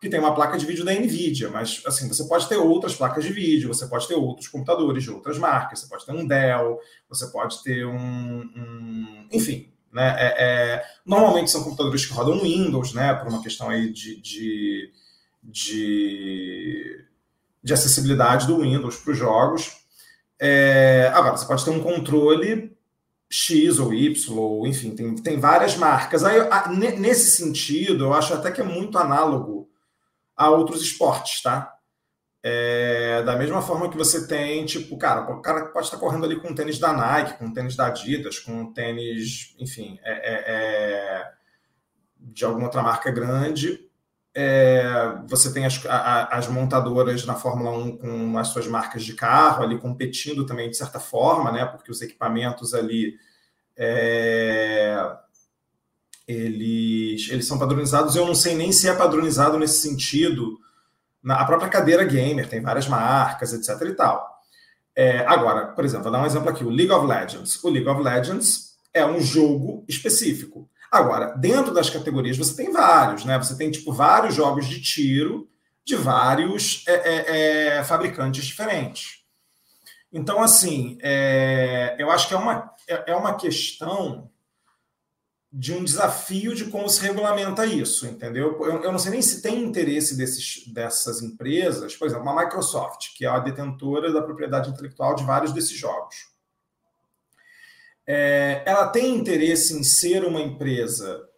[0.00, 3.22] que tem uma placa de vídeo da Nvidia, mas assim, você pode ter outras placas
[3.22, 6.78] de vídeo, você pode ter outros computadores de outras marcas, você pode ter um Dell,
[7.10, 8.40] você pode ter um.
[8.40, 9.70] um enfim.
[9.90, 14.20] Né, é, é, normalmente são computadores que rodam Windows, né, por uma questão aí de,
[14.20, 14.92] de
[15.42, 17.04] de,
[17.62, 19.76] de acessibilidade do Windows para os jogos.
[20.40, 22.76] É, agora, você pode ter um controle
[23.30, 26.24] X ou Y, ou enfim, tem, tem várias marcas.
[26.24, 26.38] Aí,
[26.98, 29.68] nesse sentido, eu acho até que é muito análogo
[30.36, 31.74] a outros esportes, tá?
[32.40, 36.40] É, da mesma forma que você tem, tipo, cara, o cara pode estar correndo ali
[36.40, 41.32] com tênis da Nike, com tênis da Adidas, com tênis, enfim, é, é, é
[42.16, 43.87] de alguma outra marca grande,
[44.34, 49.14] é, você tem as, a, as montadoras na Fórmula 1 com as suas marcas de
[49.14, 51.64] carro ali competindo também de certa forma, né?
[51.64, 53.16] Porque os equipamentos ali
[53.76, 55.16] é,
[56.26, 58.14] eles, eles são padronizados.
[58.14, 60.58] Eu não sei nem se é padronizado nesse sentido.
[61.22, 63.88] Na, a própria cadeira gamer tem várias marcas, etc.
[63.88, 64.38] e tal.
[64.94, 67.62] É, agora, por exemplo, vou dar um exemplo aqui: o League of Legends.
[67.64, 70.68] O League of Legends é um jogo específico.
[70.90, 73.36] Agora, dentro das categorias, você tem vários, né?
[73.38, 75.48] Você tem, tipo, vários jogos de tiro
[75.84, 79.22] de vários é, é, é, fabricantes diferentes.
[80.12, 84.30] Então, assim, é, eu acho que é uma, é, é uma questão
[85.50, 88.62] de um desafio de como se regulamenta isso, entendeu?
[88.62, 93.14] Eu, eu, não sei nem se tem interesse desses, dessas empresas, por exemplo, a Microsoft,
[93.16, 96.16] que é a detentora da propriedade intelectual de vários desses jogos
[98.10, 101.28] é, ela tem interesse em ser uma empresa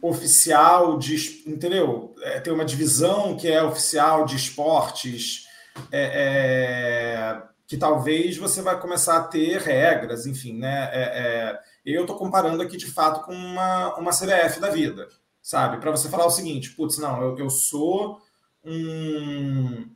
[0.00, 2.14] oficial de, entendeu?
[2.22, 5.48] É, tem uma divisão que é oficial de esportes,
[5.90, 10.90] é, é que talvez você vai começar a ter regras, enfim, né?
[10.92, 15.08] É, é, eu estou comparando aqui de fato com uma, uma CBF da vida,
[15.42, 15.78] sabe?
[15.78, 18.20] Para você falar o seguinte, putz, não, eu, eu sou
[18.64, 19.88] um,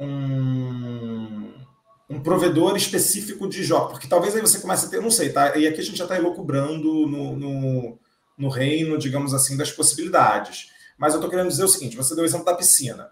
[0.00, 1.65] um
[2.08, 5.56] um provedor específico de jogos, porque talvez aí você comece a ter, não sei, tá?
[5.56, 7.98] E aqui a gente já está elocubrando no, no,
[8.38, 10.70] no, reino, digamos assim, das possibilidades.
[10.96, 13.10] Mas eu estou querendo dizer o seguinte: você deu o exemplo da piscina.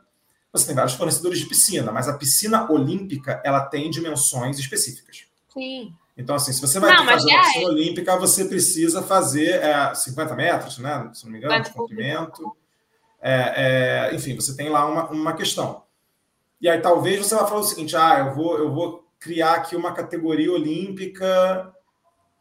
[0.53, 5.25] Você tem vários fornecedores de piscina, mas a piscina olímpica ela tem dimensões específicas.
[5.53, 5.93] Sim.
[6.17, 7.43] Então, assim, se você vai não, fazer uma é...
[7.43, 11.11] piscina olímpica, você precisa fazer é, 50 metros, né?
[11.13, 12.57] Se não me engano, de comprimento.
[13.21, 15.83] É, é, enfim, você tem lá uma, uma questão.
[16.65, 19.77] E aí talvez você vá falar o seguinte: ah, eu vou, eu vou criar aqui
[19.77, 21.71] uma categoria olímpica.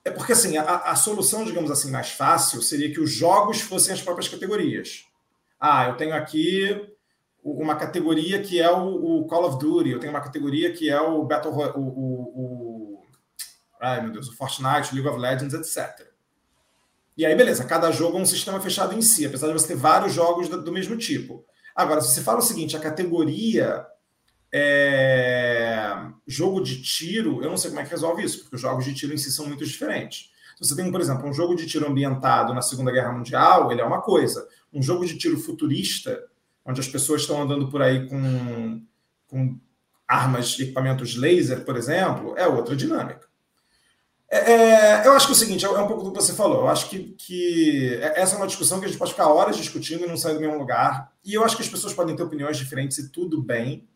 [0.06, 3.94] É porque assim, a, a solução, digamos assim, mais fácil seria que os jogos fossem
[3.94, 5.06] as próprias categorias.
[5.60, 6.90] Ah, eu tenho aqui
[7.44, 11.02] uma categoria que é o, o, Call of Duty, eu tenho uma categoria que é
[11.02, 13.04] o Battle o, o, o,
[13.82, 16.08] ai meu Deus, o Fortnite, o League of Legends, etc.
[17.18, 19.76] E aí, beleza, cada jogo é um sistema fechado em si, apesar de você ter
[19.76, 21.46] vários jogos do, do mesmo tipo.
[21.76, 23.86] Agora, se você fala o seguinte, a categoria
[24.54, 25.98] é...
[26.28, 28.94] Jogo de tiro, eu não sei como é que resolve isso, porque os jogos de
[28.94, 30.32] tiro em si são muito diferentes.
[30.56, 33.82] Se você tem, por exemplo, um jogo de tiro ambientado na Segunda Guerra Mundial, ele
[33.82, 34.48] é uma coisa.
[34.72, 36.24] Um jogo de tiro futurista,
[36.64, 38.82] onde as pessoas estão andando por aí com,
[39.28, 39.60] com
[40.08, 43.28] armas, equipamentos laser, por exemplo, é outra dinâmica.
[44.30, 46.34] É, é, eu acho que é o seguinte, é, é um pouco do que você
[46.34, 46.62] falou.
[46.62, 49.58] Eu acho que, que é, essa é uma discussão que a gente pode ficar horas
[49.58, 51.12] discutindo e não sair do mesmo lugar.
[51.24, 53.88] E eu acho que as pessoas podem ter opiniões diferentes e tudo bem.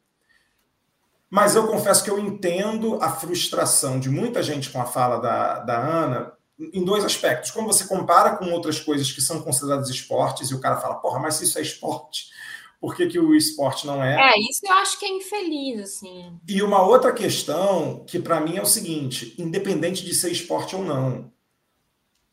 [1.29, 5.59] Mas eu confesso que eu entendo a frustração de muita gente com a fala da,
[5.59, 7.51] da Ana em dois aspectos.
[7.51, 11.19] Como você compara com outras coisas que são consideradas esportes e o cara fala, porra,
[11.19, 12.27] mas se isso é esporte,
[12.79, 14.15] por que, que o esporte não é?
[14.15, 16.39] É, isso eu acho que é infeliz, assim.
[16.47, 20.83] E uma outra questão que para mim é o seguinte: independente de ser esporte ou
[20.83, 21.31] não,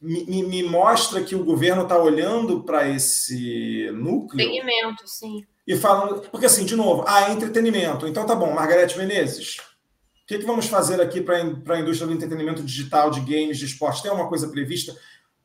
[0.01, 4.47] me, me, me mostra que o governo está olhando para esse núcleo.
[4.47, 6.21] Segmento, sim e falando.
[6.31, 8.07] Porque, assim, de novo, ah, é entretenimento.
[8.07, 9.57] Então tá bom, Margarete Menezes.
[9.59, 13.67] O que, que vamos fazer aqui para a indústria do entretenimento digital, de games, de
[13.67, 14.03] esporte?
[14.03, 14.97] Tem alguma coisa prevista?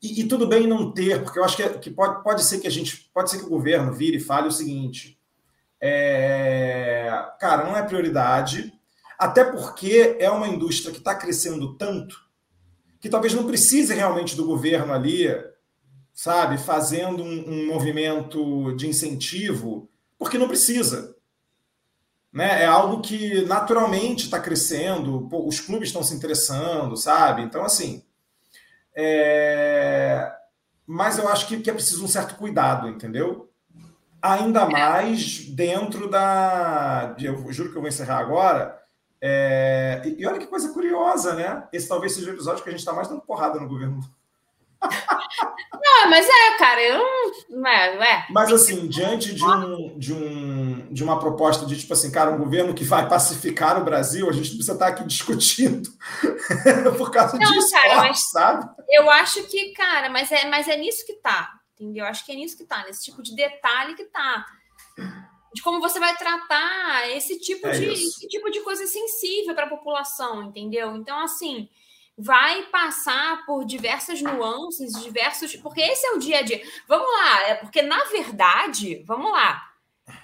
[0.02, 2.58] E, e, tudo bem não ter, porque eu acho que, é, que pode, pode ser
[2.60, 3.10] que a gente.
[3.12, 5.18] Pode ser que o governo vire e fale o seguinte.
[5.78, 8.72] É, cara, não é prioridade,
[9.18, 12.30] até porque é uma indústria que está crescendo tanto
[13.00, 15.26] que talvez não precise realmente do governo ali,
[16.12, 19.88] sabe, fazendo um, um movimento de incentivo
[20.20, 21.16] porque não precisa.
[22.30, 22.62] Né?
[22.62, 27.40] É algo que naturalmente está crescendo, pô, os clubes estão se interessando, sabe?
[27.40, 28.04] Então, assim.
[28.94, 30.30] É...
[30.86, 33.50] Mas eu acho que, que é preciso um certo cuidado, entendeu?
[34.20, 37.16] Ainda mais dentro da.
[37.18, 38.78] Eu juro que eu vou encerrar agora.
[39.22, 40.02] É...
[40.18, 41.66] E olha que coisa curiosa, né?
[41.72, 44.00] Esse talvez seja o episódio que a gente está mais dando porrada no governo
[45.82, 46.98] não, mas é, cara, eu
[47.50, 47.66] não.
[47.68, 48.26] É, é.
[48.30, 52.38] Mas assim, diante de, um, de, um, de uma proposta de tipo assim, cara, um
[52.38, 55.90] governo que vai pacificar o Brasil, a gente precisa estar aqui discutindo
[56.96, 58.68] por causa não, disso, cara, mas sabe?
[58.88, 62.04] Eu acho que, cara, mas é, mas é nisso que tá, entendeu?
[62.04, 64.46] Eu acho que é nisso que tá, nesse tipo de detalhe que tá.
[65.52, 69.66] De como você vai tratar esse tipo, é de, esse tipo de coisa sensível para
[69.66, 70.94] a população, entendeu?
[70.96, 71.68] Então, assim
[72.20, 75.56] vai passar por diversas nuances, diversos.
[75.56, 76.62] Porque esse é o dia a dia.
[76.86, 79.62] Vamos lá, é porque, na verdade, vamos lá,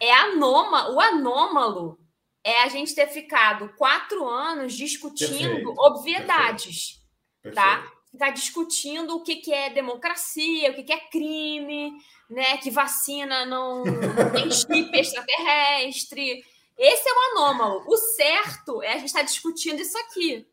[0.00, 1.98] é anômalo, o anômalo
[2.44, 5.74] é a gente ter ficado quatro anos discutindo Perfeito.
[5.78, 7.02] obviedades,
[7.42, 7.54] Perfeito.
[7.54, 7.92] tá?
[8.10, 11.92] Ficar discutindo o que, que é democracia, o que, que é crime,
[12.30, 12.56] né?
[12.58, 13.82] Que vacina não
[14.32, 16.44] tem chip extraterrestre.
[16.78, 17.84] Esse é o anômalo.
[17.88, 20.46] O certo é a gente estar tá discutindo isso aqui.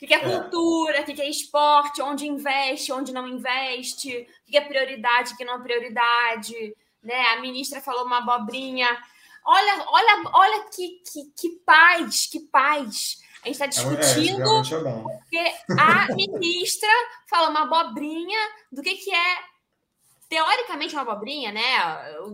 [0.00, 0.20] O que é, é.
[0.20, 5.36] cultura, o que é esporte, onde investe, onde não investe, o que é prioridade, o
[5.36, 6.74] que não é prioridade.
[7.02, 7.28] Né?
[7.28, 8.88] A ministra falou uma abobrinha.
[9.46, 13.22] Olha, olha, olha que, que, que paz, que paz.
[13.42, 16.88] A gente está é, discutindo é, porque a ministra
[17.28, 18.38] falou uma abobrinha
[18.72, 19.38] do que, que é
[20.28, 21.62] teoricamente uma abobrinha, né?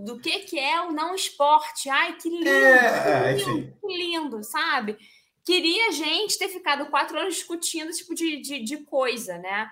[0.05, 1.91] Do que, que é o não esporte.
[1.91, 4.97] Ai, que lindo, é, que, lindo que lindo, sabe?
[5.45, 9.70] Queria a gente ter ficado quatro anos discutindo esse tipo de, de, de coisa, né?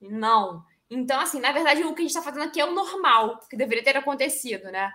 [0.00, 0.64] Não.
[0.90, 3.56] Então, assim, na verdade, o que a gente está fazendo aqui é o normal, que
[3.56, 4.92] deveria ter acontecido, né?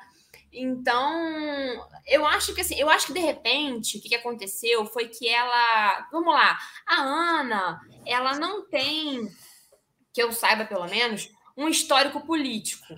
[0.52, 5.28] Então, eu acho que assim, eu acho que de repente o que, aconteceu foi que
[5.28, 6.08] ela.
[6.12, 6.58] Vamos lá,
[6.88, 9.30] a Ana, ela não tem,
[10.14, 12.96] que eu saiba pelo menos, um histórico político,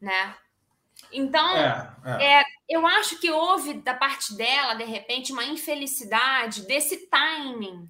[0.00, 0.34] né?
[1.12, 2.43] Então, é, é.
[2.70, 7.88] É, eu acho que houve da parte dela, de repente, uma infelicidade desse timing,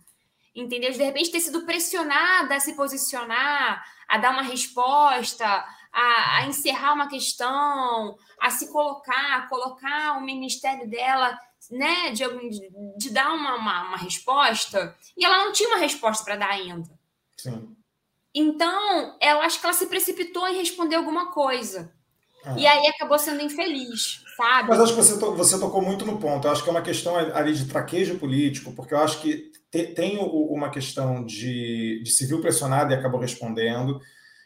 [0.55, 0.91] entendeu?
[0.91, 5.47] De repente ter sido pressionada a se posicionar, a dar uma resposta,
[5.93, 11.39] a, a encerrar uma questão, a se colocar, a colocar o ministério dela,
[11.71, 16.25] né, de, de, de dar uma, uma, uma resposta, e ela não tinha uma resposta
[16.25, 16.91] para dar ainda.
[17.37, 17.75] Sim.
[18.35, 21.95] Então, eu acho que ela se precipitou em responder alguma coisa.
[22.45, 22.57] Ah.
[22.59, 24.69] E aí acabou sendo infeliz, sabe?
[24.69, 26.47] Mas acho que você, você tocou muito no ponto.
[26.47, 29.87] Eu acho que é uma questão ali de traquejo político, porque eu acho que te
[29.87, 34.01] tem uma questão de, de se viu pressionada e acabou respondendo,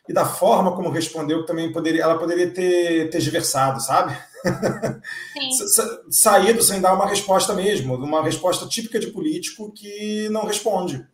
[0.08, 4.16] e da forma como respondeu, também poderia, ela poderia ter, ter diversado, sabe?
[6.10, 11.06] Saído sem dar uma resposta mesmo, uma resposta típica de político que não responde.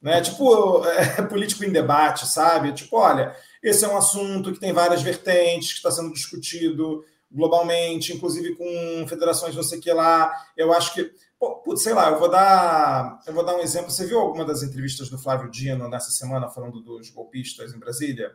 [0.00, 0.22] Né?
[0.22, 2.72] Tipo, é, político em debate, sabe?
[2.72, 8.12] Tipo, olha, esse é um assunto que tem várias vertentes, que está sendo discutido globalmente,
[8.12, 10.32] inclusive com federações não sei que lá.
[10.56, 13.90] Eu acho que, pô, sei lá, eu vou dar, eu vou dar um exemplo.
[13.90, 18.30] Você viu alguma das entrevistas do Flávio Dino nessa semana falando dos golpistas em Brasília?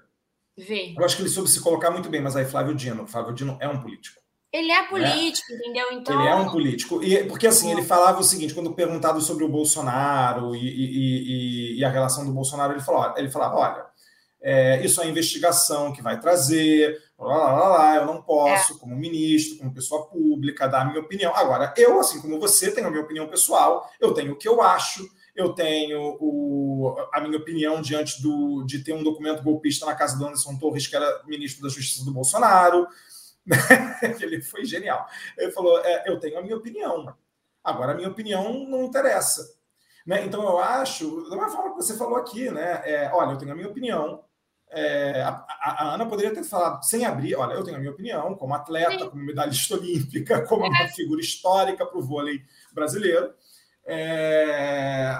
[0.57, 0.95] Vi.
[0.97, 3.57] Eu acho que ele soube se colocar muito bem, mas aí Flávio Dino, Flávio Dino
[3.59, 4.21] é um político.
[4.51, 5.57] Ele é político, né?
[5.57, 5.87] entendeu?
[5.93, 6.19] Então...
[6.19, 7.03] Ele é um político.
[7.03, 11.79] E, porque assim, ele falava o seguinte, quando perguntado sobre o Bolsonaro e, e, e,
[11.79, 13.85] e a relação do Bolsonaro, ele, falou, ele falava, olha,
[14.43, 18.73] é, isso é a investigação que vai trazer, lá, lá, lá, lá eu não posso,
[18.73, 18.79] é.
[18.79, 21.35] como ministro, como pessoa pública, dar a minha opinião.
[21.35, 24.61] Agora, eu, assim como você, tenho a minha opinião pessoal, eu tenho o que eu
[24.61, 29.95] acho, eu tenho o, a minha opinião diante do, de ter um documento golpista na
[29.95, 32.87] casa do Anderson Torres, que era ministro da Justiça do Bolsonaro.
[34.21, 35.07] Ele foi genial.
[35.37, 37.13] Ele falou: é, Eu tenho a minha opinião.
[37.63, 39.57] Agora, a minha opinião não interessa.
[40.05, 40.25] Né?
[40.25, 42.81] Então, eu acho, da mesma forma que você falou aqui, né?
[42.83, 44.23] É, olha, eu tenho a minha opinião,
[44.73, 48.35] é, a, a, Ana poderia ter falado, sem abrir, olha, eu tenho a minha opinião,
[48.35, 49.09] como atleta, Sim.
[49.09, 52.41] como medalhista olímpica, como uma figura histórica para o vôlei
[52.73, 53.31] brasileiro.
[53.85, 55.15] É,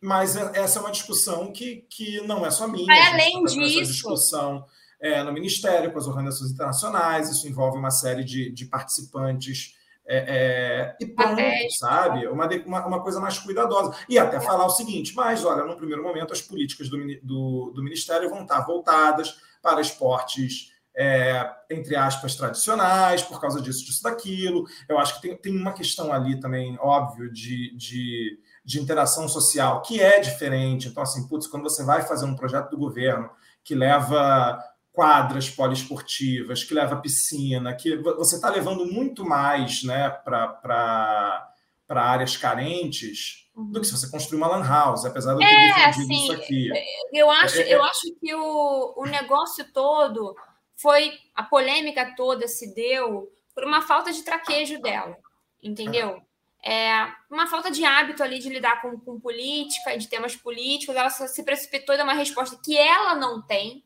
[0.00, 2.86] mas é, essa é uma discussão que, que não é só minha.
[2.86, 3.80] Vai além disso.
[3.80, 4.64] Essa discussão
[5.00, 9.74] é, no Ministério, com as organizações internacionais, isso envolve uma série de, de participantes
[10.10, 11.38] é, é, e pronto,
[11.78, 12.26] sabe?
[12.28, 13.94] Uma, uma, uma, coisa mais cuidadosa.
[14.08, 17.84] E até falar o seguinte: mas, olha, no primeiro momento, as políticas do, do, do
[17.84, 24.64] Ministério vão estar voltadas para esportes, é, entre aspas, tradicionais, por causa disso, disso, daquilo.
[24.88, 29.82] Eu acho que tem, tem uma questão ali também, óbvio, de, de, de interação social
[29.82, 30.88] que é diferente.
[30.88, 33.28] Então, assim, putz, quando você vai fazer um projeto do governo
[33.62, 34.58] que leva
[34.98, 41.52] quadras poliesportivas, que leva piscina, que você está levando muito mais né, para
[41.88, 45.86] áreas carentes do que se você construir uma lan house, apesar de eu ter é,
[45.86, 46.70] defendido assim, isso aqui.
[47.12, 50.34] Eu acho, é, é, eu acho que o, o negócio todo
[50.74, 55.16] foi a polêmica toda se deu por uma falta de traquejo dela,
[55.62, 56.20] entendeu?
[56.60, 61.08] É, uma falta de hábito ali de lidar com, com política de temas políticos, ela
[61.08, 63.84] se precipitou e deu uma resposta que ela não tem,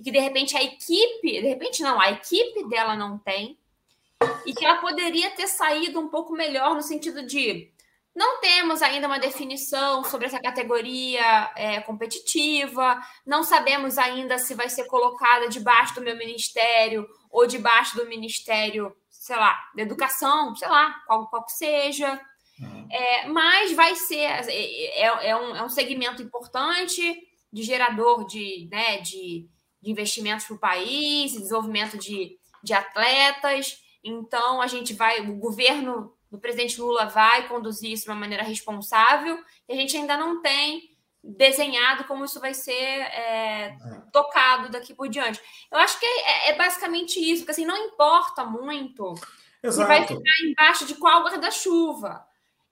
[0.00, 3.58] e que de repente a equipe, de repente não, a equipe dela não tem,
[4.46, 7.70] e que ela poderia ter saído um pouco melhor no sentido de
[8.16, 14.70] não temos ainda uma definição sobre essa categoria é, competitiva, não sabemos ainda se vai
[14.70, 20.68] ser colocada debaixo do meu ministério ou debaixo do ministério, sei lá, da educação, sei
[20.68, 22.18] lá, qual, qual que seja.
[22.58, 22.88] Uhum.
[22.90, 28.66] É, mas vai ser, é, é, é, um, é um segmento importante de gerador de,
[28.70, 29.48] né, de
[29.80, 33.82] de investimentos para o país, desenvolvimento de, de atletas.
[34.02, 38.44] Então, a gente vai, o governo do presidente Lula vai conduzir isso de uma maneira
[38.44, 40.90] responsável, e a gente ainda não tem
[41.22, 43.76] desenhado como isso vai ser é,
[44.12, 45.40] tocado daqui por diante.
[45.70, 49.14] Eu acho que é, é basicamente isso, porque assim, não importa muito
[49.62, 49.82] Exato.
[49.82, 52.24] se vai ficar embaixo de qual guarda-chuva.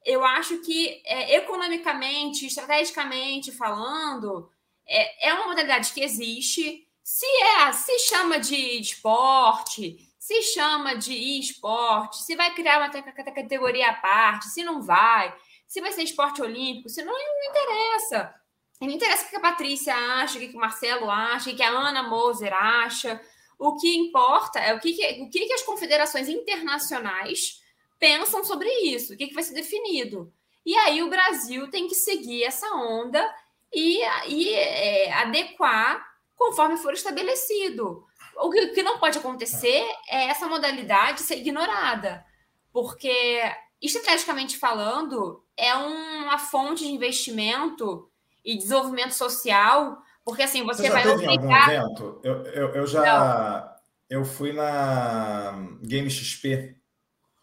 [0.05, 4.51] Eu acho que é, economicamente, estrategicamente falando,
[4.87, 11.41] é, é uma modalidade que existe, se é, se chama de esporte, se chama de
[11.41, 15.35] esporte, se vai criar uma categoria à parte, se não vai,
[15.67, 18.35] se vai ser esporte olímpico, se não, não interessa.
[18.79, 21.71] Não interessa o que a Patrícia acha, o que o Marcelo acha, o que a
[21.71, 23.19] Ana Moser acha.
[23.59, 24.91] O que importa é o que,
[25.23, 27.63] o que as confederações internacionais
[27.99, 30.31] pensam sobre isso, o que vai ser definido.
[30.65, 33.35] E aí o Brasil tem que seguir essa onda
[33.73, 33.99] e,
[34.29, 36.08] e é, adequar
[36.39, 38.07] conforme for estabelecido.
[38.37, 42.25] O que não pode acontecer é essa modalidade ser ignorada,
[42.73, 43.43] porque,
[43.83, 48.09] estrategicamente falando, é uma fonte de investimento
[48.45, 51.69] e desenvolvimento social, porque assim, você, você vai obrigar...
[51.69, 52.21] evento?
[52.23, 53.03] Eu, eu, eu já...
[53.03, 53.79] Não.
[54.09, 56.77] Eu fui na Game XP.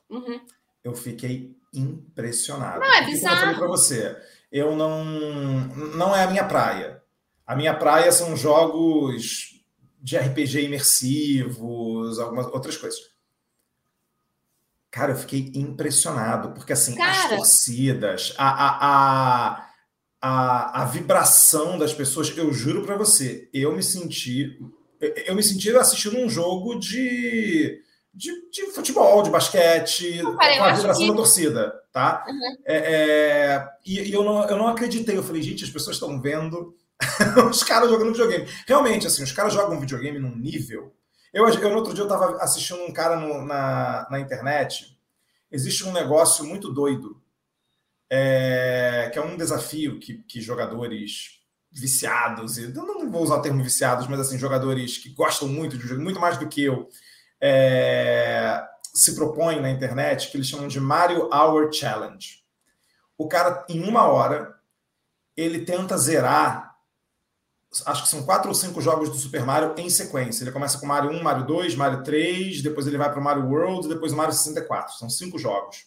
[0.09, 0.39] Uhum.
[0.83, 2.79] Eu fiquei impressionado.
[2.79, 3.35] Não, é bizarro.
[3.35, 4.17] eu falei para você,
[4.51, 5.03] eu não...
[5.03, 7.03] Não é a minha praia.
[7.45, 9.55] A minha praia são jogos
[10.01, 12.99] de RPG imersivos, algumas outras coisas.
[14.89, 17.11] Cara, eu fiquei impressionado, porque assim, Cara.
[17.11, 19.69] as torcidas, a, a, a,
[20.21, 24.57] a, a vibração das pessoas, eu juro para você, eu me senti.
[25.27, 27.81] Eu me senti assistindo um jogo de,
[28.13, 31.07] de, de futebol, de basquete, com a vibração que...
[31.09, 32.25] da torcida, tá?
[32.27, 32.57] Uhum.
[32.65, 35.17] É, é, e, e eu, não, eu não acreditei.
[35.17, 36.73] Eu falei, gente, as pessoas estão vendo
[37.49, 38.47] os caras jogando videogame.
[38.65, 40.95] Realmente, assim, os caras jogam videogame num nível.
[41.33, 44.97] Eu, eu no outro dia, eu estava assistindo um cara no, na, na internet.
[45.51, 47.21] Existe um negócio muito doido,
[48.09, 51.41] é, que é um desafio que, que jogadores
[51.71, 55.85] viciados, e não vou usar o termo viciados, mas assim, jogadores que gostam muito de
[55.85, 56.87] jogo, muito mais do que eu,
[57.41, 62.41] é, se propõem na internet, que eles chamam de Mario Hour Challenge.
[63.17, 64.55] O cara, em uma hora,
[65.35, 66.64] ele tenta zerar
[67.86, 70.43] acho que são quatro ou cinco jogos do Super Mario em sequência.
[70.43, 73.45] Ele começa com Mario 1, Mario 2, Mario 3, depois ele vai para o Mario
[73.47, 74.97] World, depois o Mario 64.
[74.97, 75.86] São cinco jogos.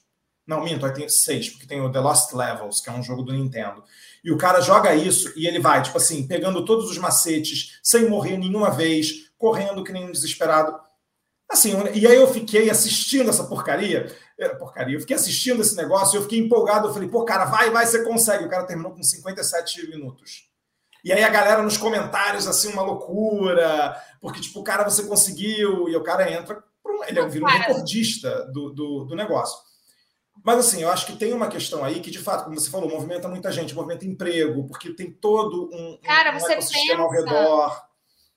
[0.49, 3.23] Não, minto, aí tem seis, porque tem o The Lost Levels, que é um jogo
[3.23, 3.85] do Nintendo.
[4.25, 8.09] E o cara joga isso e ele vai, tipo assim, pegando todos os macetes, sem
[8.09, 10.75] morrer nenhuma vez, correndo que nem um desesperado.
[11.51, 16.17] Assim, e aí eu fiquei assistindo essa porcaria, é, porcaria, eu fiquei assistindo esse negócio,
[16.17, 18.45] eu fiquei empolgado, eu falei, pô, cara, vai, vai, você consegue.
[18.45, 20.48] O cara terminou com 57 minutos.
[21.09, 25.89] E aí a galera nos comentários, assim, uma loucura, porque, tipo, o cara você conseguiu,
[25.89, 26.63] e o cara entra,
[27.07, 29.59] ele é um recordista do, do, do, negócio.
[30.45, 32.91] Mas, assim, eu acho que tem uma questão aí que, de fato, como você falou,
[32.91, 37.83] movimenta muita gente, movimenta emprego, porque tem todo um, cara, um você pensa, ao redor.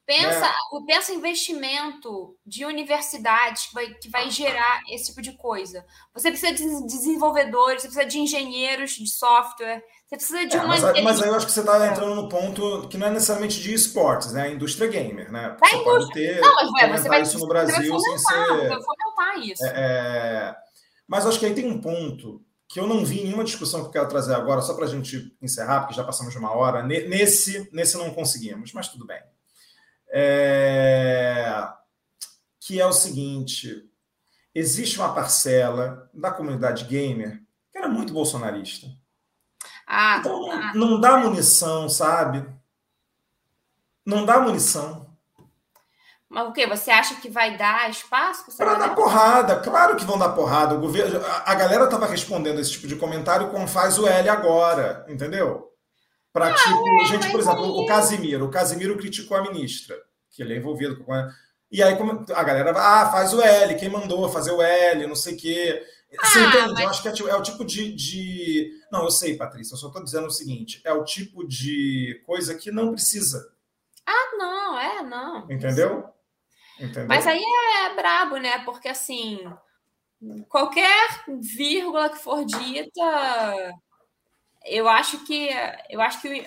[0.06, 0.56] Pensa, né?
[0.88, 5.86] pensa investimento de universidade que vai, que vai gerar esse tipo de coisa.
[6.14, 10.68] Você precisa de desenvolvedores, você precisa de engenheiros de software, você precisa de é, uma.
[10.68, 13.62] Mas, mas, aí eu acho que você está entrando no ponto que não é necessariamente
[13.62, 14.44] de esportes, né?
[14.44, 15.56] A indústria gamer, né?
[15.58, 15.84] Você indústria.
[15.84, 18.70] pode ter não, mas, ué, você vai, isso no Brasil sem ser.
[18.84, 19.66] fomentar isso.
[19.66, 20.56] É, é...
[21.08, 23.88] Mas acho que aí tem um ponto que eu não vi em nenhuma discussão que
[23.88, 26.84] eu quero trazer agora, só para a gente encerrar, porque já passamos de uma hora.
[26.84, 29.22] Nesse, nesse não conseguimos, mas tudo bem.
[30.10, 31.70] É...
[32.60, 33.90] Que é o seguinte:
[34.54, 37.42] existe uma parcela da comunidade gamer
[37.72, 38.88] que era muito bolsonarista
[39.94, 40.72] ah, então, ah.
[40.74, 42.46] não dá munição, sabe?
[44.06, 45.06] Não dá munição.
[46.30, 46.66] Mas o quê?
[46.66, 49.58] Você acha que vai dar espaço para dar porrada?
[49.58, 50.76] Claro que vão dar porrada.
[50.76, 54.30] O governo, a, a galera estava respondendo esse tipo de comentário com faz o L
[54.30, 55.70] agora, entendeu?
[56.32, 58.46] Para tipo, é, gente, por exemplo, o Casimiro.
[58.46, 59.98] O Casimiro criticou a ministra,
[60.30, 61.12] que ele é envolvido com.
[61.70, 61.98] E aí
[62.34, 65.84] a galera ah, faz o L, quem mandou fazer o L, não sei o quê.
[66.12, 66.74] Você ah, entende?
[66.74, 66.80] Mas...
[66.82, 68.72] Eu acho que é, é, o tipo de, de.
[68.92, 72.56] Não, eu sei, Patrícia, eu só estou dizendo o seguinte: é o tipo de coisa
[72.56, 73.54] que não precisa.
[74.06, 75.50] Ah, não, é, não.
[75.50, 76.10] Entendeu?
[76.80, 77.08] Entendeu?
[77.08, 77.44] Mas aí
[77.86, 78.60] é brabo, né?
[78.66, 79.40] Porque assim,
[80.50, 83.74] qualquer vírgula que for dita,
[84.66, 85.50] eu acho que
[85.90, 86.46] eu acho que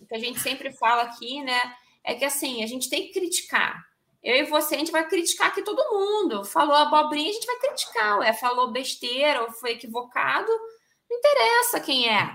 [0.00, 1.60] o que a gente sempre fala aqui, né,
[2.04, 3.82] é que assim, a gente tem que criticar.
[4.26, 6.44] Eu e você, a gente vai criticar aqui todo mundo.
[6.44, 8.18] Falou abobrinha, a gente vai criticar.
[8.18, 10.50] Ué, falou besteira ou foi equivocado,
[11.08, 12.28] não interessa quem é.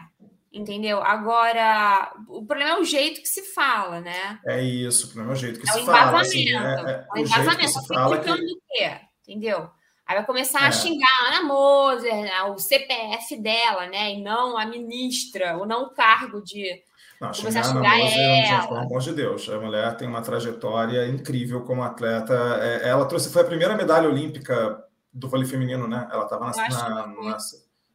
[0.53, 1.03] Entendeu?
[1.03, 4.39] Agora, o problema é o jeito que se fala, né?
[4.45, 6.21] É isso, o problema é o jeito que é se fala.
[6.21, 7.67] Assim, é, é, o, o embasamento.
[7.67, 8.29] Se fala que...
[8.29, 8.97] do quê?
[9.27, 9.69] Entendeu?
[10.07, 10.67] Aí vai começar é.
[10.67, 12.41] a xingar a Ana Moser, né?
[12.43, 14.13] o CPF dela, né?
[14.13, 16.81] E não a ministra, ou não o cargo de.
[17.21, 18.67] Não, xingar a Ana Moser, ela.
[18.67, 19.47] pelo amor de Deus.
[19.47, 22.33] A mulher tem uma trajetória incrível como atleta.
[22.59, 26.09] É, ela trouxe, foi a primeira medalha olímpica do vôlei feminino, né?
[26.11, 27.37] Ela estava na, na, na,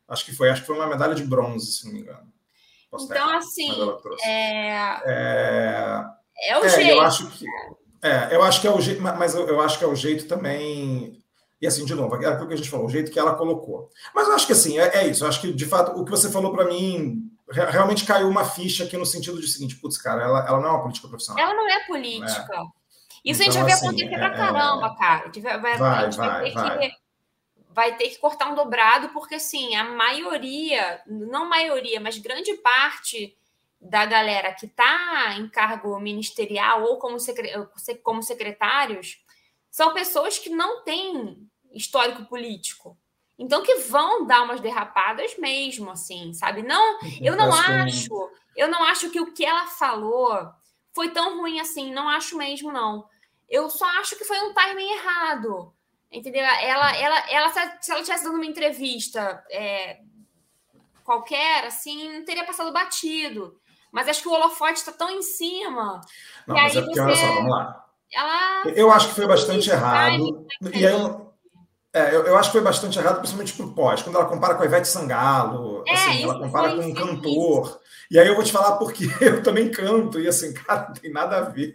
[0.08, 2.32] Acho que foi, acho que foi uma medalha de bronze, se não me engano.
[2.94, 3.72] Então, assim,
[4.24, 4.70] é...
[5.04, 6.04] é...
[6.48, 6.90] é o é, jeito.
[6.92, 7.44] Eu acho que
[8.02, 10.28] é, eu acho que é o jeito, mas eu, eu acho que é o jeito
[10.28, 11.18] também.
[11.60, 13.90] E assim, de novo, é aquilo que a gente falou, o jeito que ela colocou.
[14.14, 15.24] Mas eu acho que assim, é, é isso.
[15.24, 18.84] Eu acho que, de fato, o que você falou para mim realmente caiu uma ficha
[18.84, 21.42] aqui no sentido de seguinte, putz, cara, ela, ela não é uma política profissional.
[21.42, 22.54] Ela não é política.
[22.54, 22.86] É.
[23.24, 25.22] Isso então, a gente então, vai ver assim, acontecer pra é, caramba, cara.
[25.22, 26.78] A gente vai, vai, vai, a gente vai, vai ter vai.
[26.78, 27.06] que
[27.76, 33.36] vai ter que cortar um dobrado, porque assim, a maioria, não maioria, mas grande parte
[33.78, 37.52] da galera que está em cargo ministerial ou como, secre
[38.02, 39.22] como secretários
[39.70, 42.96] são pessoas que não têm histórico político.
[43.38, 46.62] Então que vão dar umas derrapadas mesmo, assim, sabe?
[46.62, 50.50] Não, eu não acho, eu não acho que o que ela falou
[50.94, 53.06] foi tão ruim assim, não acho mesmo não.
[53.48, 55.72] Eu só acho que foi um timing errado.
[56.10, 56.42] Entendeu?
[56.42, 60.00] Ela, ela, ela, se ela tivesse dando uma entrevista é,
[61.04, 63.58] qualquer, assim, não teria passado batido.
[63.92, 66.00] Mas acho que o holofote está tão em cima.
[66.46, 67.00] Não, mas é porque, você...
[67.00, 67.84] olha só, vamos lá.
[68.12, 68.62] Ela...
[68.74, 70.46] Eu acho que foi bastante errado.
[70.72, 71.25] E aí eu,
[71.96, 74.62] é, eu, eu, acho que foi bastante errado, principalmente pro pós, quando ela compara com
[74.62, 77.80] a Ivete Sangalo, é, assim, ela compara com um cantor.
[78.10, 81.10] E aí eu vou te falar porque eu também canto, e assim, cara, não tem
[81.10, 81.72] nada a ver.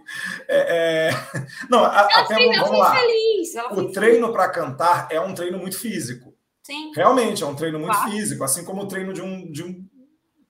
[0.48, 1.48] É, é...
[1.68, 2.96] Não, a, até fez, vamos lá.
[2.96, 6.36] Feliz, o treino para cantar é um treino muito físico.
[6.62, 6.92] Sim.
[6.96, 8.12] Realmente, é um treino muito claro.
[8.12, 9.86] físico, assim como o treino de um, de um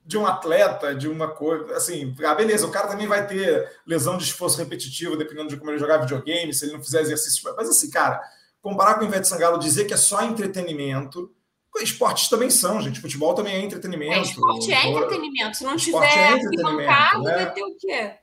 [0.03, 4.17] de um atleta, de uma coisa, assim, ah, beleza, o cara também vai ter lesão
[4.17, 7.69] de esforço repetitivo, dependendo de como ele jogar videogame, se ele não fizer exercício, mas
[7.69, 8.19] assim, cara,
[8.61, 11.33] comparar com o Ivete Sangalo, dizer que é só entretenimento.
[11.81, 12.99] Esportes também são, gente.
[12.99, 14.13] Futebol também é entretenimento.
[14.13, 15.57] É, esporte é entretenimento.
[15.57, 17.35] Se não tiver é arquibancada, né?
[17.35, 18.13] vai ter o quê?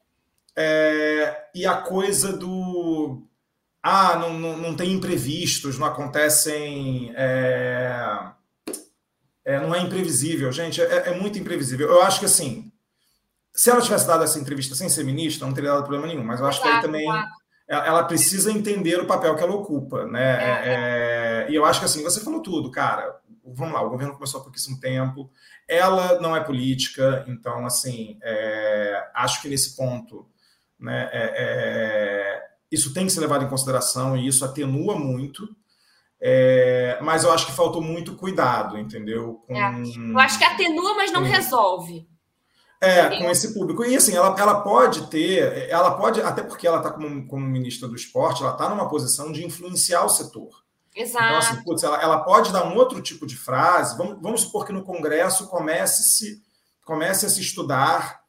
[0.55, 3.23] É, e a coisa do.
[3.83, 7.13] Ah, não, não, não tem imprevistos, não acontecem.
[7.17, 8.33] É,
[9.45, 10.81] é, não é imprevisível, gente.
[10.81, 11.89] É, é, muito imprevisível.
[11.89, 12.71] Eu acho que assim.
[13.55, 16.23] Se ela tivesse dado essa entrevista sem ser ministra, não teria dado problema nenhum.
[16.23, 17.07] Mas eu acho que aí também.
[17.07, 17.39] Claro
[17.69, 20.23] ela precisa entender o papel que ela ocupa, né?
[20.23, 23.21] É, é, é, e eu acho que assim, você falou tudo, cara.
[23.45, 25.31] Vamos lá, o governo começou há pouquíssimo tempo.
[25.69, 30.27] Ela não é política, então assim, é, acho que nesse ponto,
[30.81, 31.11] né?
[31.13, 32.43] É,
[32.73, 35.47] isso tem que ser levado em consideração e isso atenua muito.
[37.03, 39.43] mas eu acho que faltou muito cuidado, entendeu?
[39.47, 39.55] Com...
[39.55, 42.07] Eu acho que atenua, mas não resolve.
[42.81, 43.85] É, com esse público.
[43.85, 47.89] E assim, ela, ela pode ter, ela pode, até porque ela está como, como ministra
[47.89, 50.63] do esporte, ela está numa posição de influenciar o setor.
[50.95, 51.25] Exato.
[51.25, 53.97] Então, assim, putz, ela, ela pode dar um outro tipo de frase.
[53.97, 56.43] Vamos, vamos supor que no Congresso comece, -se,
[56.85, 58.21] comece a se estudar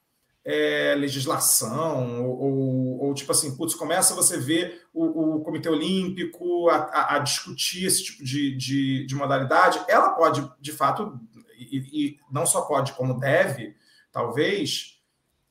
[0.43, 6.69] é, legislação, ou, ou, ou, tipo assim, putz, começa você ver o, o Comitê Olímpico
[6.69, 9.80] a, a, a, discutir esse tipo de, de, de modalidade.
[9.88, 11.19] Ela pode, de fato,
[11.55, 13.76] e, e não só pode, como deve
[14.11, 14.99] talvez,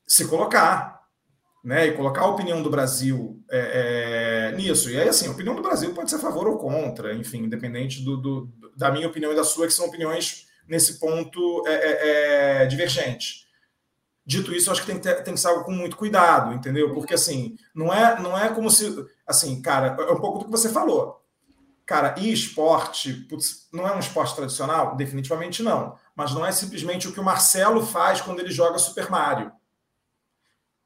[0.07, 0.99] se colocar,
[1.63, 1.87] né?
[1.87, 4.89] E colocar a opinião do Brasil é, é, nisso.
[4.89, 8.03] E aí, assim, a opinião do Brasil pode ser a favor ou contra, enfim, independente
[8.03, 12.63] do, do da minha opinião e da sua, que são opiniões nesse ponto é, é,
[12.63, 13.47] é divergentes.
[14.25, 16.93] Dito isso, acho que tem que, ter, tem que ser algo com muito cuidado, entendeu?
[16.93, 19.05] Porque, assim, não é, não é como se.
[19.25, 21.19] Assim, cara, é um pouco do que você falou.
[21.85, 24.95] Cara, e esporte, putz, não é um esporte tradicional?
[24.95, 29.09] Definitivamente não mas não é simplesmente o que o Marcelo faz quando ele joga Super
[29.09, 29.53] Mario.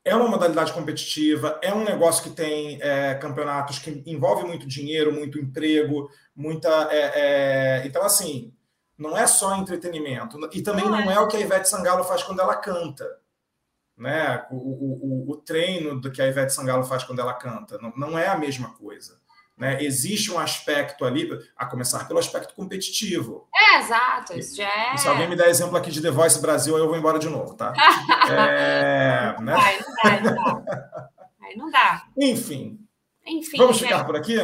[0.06, 5.12] é uma modalidade competitiva, é um negócio que tem é, campeonatos que envolve muito dinheiro,
[5.12, 6.70] muito emprego, muita.
[6.92, 7.88] É, é...
[7.88, 8.54] Então, assim,
[8.96, 10.38] não é só entretenimento.
[10.54, 11.16] E também não, não é.
[11.16, 11.20] é.
[11.20, 13.10] o que a Ivete Sangalo faz quando ela canta.
[13.98, 14.46] Né?
[14.52, 17.80] O, o, o, o treino do que a Ivete Sangalo faz quando ela canta.
[17.80, 19.20] Não, não é a mesma coisa.
[19.58, 19.84] Né?
[19.84, 23.48] Existe um aspecto ali, a começar pelo aspecto competitivo.
[23.56, 24.38] É, exato.
[24.38, 24.98] Isso já é...
[24.98, 27.30] Se alguém me der exemplo aqui de The Voice Brasil, aí eu vou embora de
[27.30, 27.74] novo, tá?
[28.30, 29.56] é, né?
[29.56, 31.10] Aí não dá, não dá.
[31.42, 32.04] Aí não dá.
[32.18, 32.80] Enfim.
[33.26, 33.58] Enfim.
[33.58, 34.04] Vamos ficar é...
[34.04, 34.38] por aqui?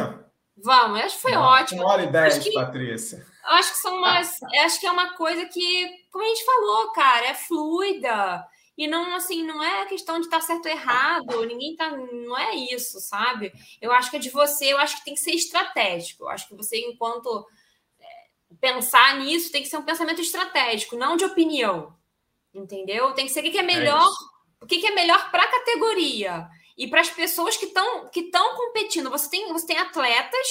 [0.62, 1.82] Vamos, acho que foi ótimo.
[1.82, 3.26] Uma hora e dez, que, Patrícia.
[3.44, 4.38] Acho que são umas.
[4.64, 8.46] acho que é uma coisa que, como a gente falou, cara, é fluida.
[8.80, 11.90] E não, assim, não é questão de estar tá certo ou errado, ninguém tá.
[11.90, 13.52] Não é isso, sabe?
[13.78, 16.24] Eu acho que é de você, eu acho que tem que ser estratégico.
[16.24, 17.46] Eu acho que você, enquanto
[18.00, 18.06] é,
[18.58, 21.94] pensar nisso, tem que ser um pensamento estratégico, não de opinião.
[22.54, 23.12] Entendeu?
[23.12, 24.08] Tem que ser o que é, é melhor,
[24.62, 28.20] é o que é melhor para a categoria e para as pessoas que estão que
[28.20, 29.10] estão competindo.
[29.10, 30.48] Você tem, você tem atletas,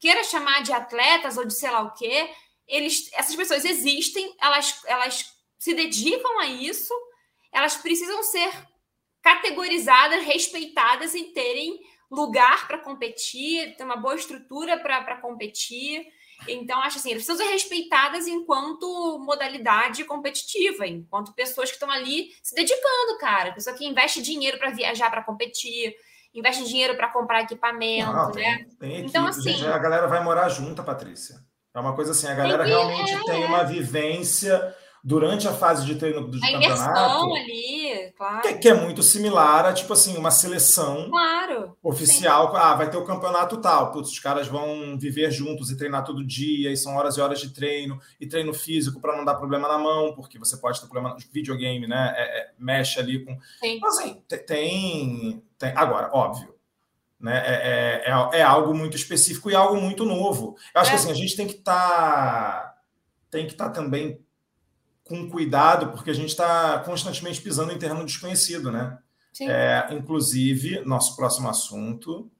[0.00, 2.30] queira chamar de atletas ou de sei lá o quê,
[2.66, 6.94] eles, essas pessoas existem, elas, elas se dedicam a isso
[7.56, 8.52] elas precisam ser
[9.22, 11.80] categorizadas, respeitadas e terem
[12.10, 16.06] lugar para competir, ter uma boa estrutura para competir.
[16.46, 22.28] Então, acho assim, elas precisam ser respeitadas enquanto modalidade competitiva, enquanto pessoas que estão ali
[22.42, 23.52] se dedicando, cara.
[23.52, 25.96] Pessoa que investe dinheiro para viajar para competir,
[26.34, 28.66] investe dinheiro para comprar equipamento, Não, tem, né?
[28.78, 29.52] Tem então, assim.
[29.52, 31.36] Gente, a galera vai morar junta, Patrícia.
[31.74, 34.76] É uma coisa assim, a galera que, realmente é, tem uma vivência
[35.06, 37.36] durante a fase de treino do a campeonato.
[37.36, 38.42] ali, claro.
[38.42, 42.50] Que, que, é muito similar a, tipo assim, uma seleção claro, oficial.
[42.50, 42.56] Sim.
[42.56, 43.92] Ah, vai ter o campeonato tal.
[43.92, 47.40] Putz, os caras vão viver juntos e treinar todo dia, e são horas e horas
[47.40, 50.88] de treino, e treino físico para não dar problema na mão, porque você pode ter
[50.88, 52.12] problema no videogame, né?
[52.16, 53.38] É, é, mexe ali com.
[53.60, 53.76] Sim.
[53.76, 55.72] Então, assim, tem, tem.
[55.76, 56.52] Agora, óbvio.
[57.20, 57.42] Né?
[57.46, 60.56] É, é, é, é algo muito específico e algo muito novo.
[60.74, 60.98] Eu acho que é.
[60.98, 62.74] assim, a gente tem que estar tá,
[63.30, 64.25] tem que estar tá também
[65.06, 68.98] com cuidado, porque a gente está constantemente pisando em terreno desconhecido, né?
[69.32, 69.48] Sim.
[69.48, 72.30] É, inclusive, nosso próximo assunto,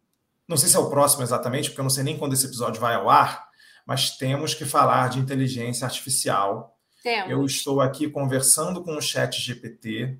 [0.49, 2.81] não sei se é o próximo exatamente, porque eu não sei nem quando esse episódio
[2.81, 3.49] vai ao ar,
[3.87, 6.77] mas temos que falar de inteligência artificial.
[7.03, 7.31] Temos.
[7.31, 10.19] Eu estou aqui conversando com o chat GPT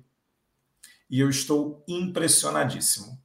[1.09, 3.19] e eu estou impressionadíssimo.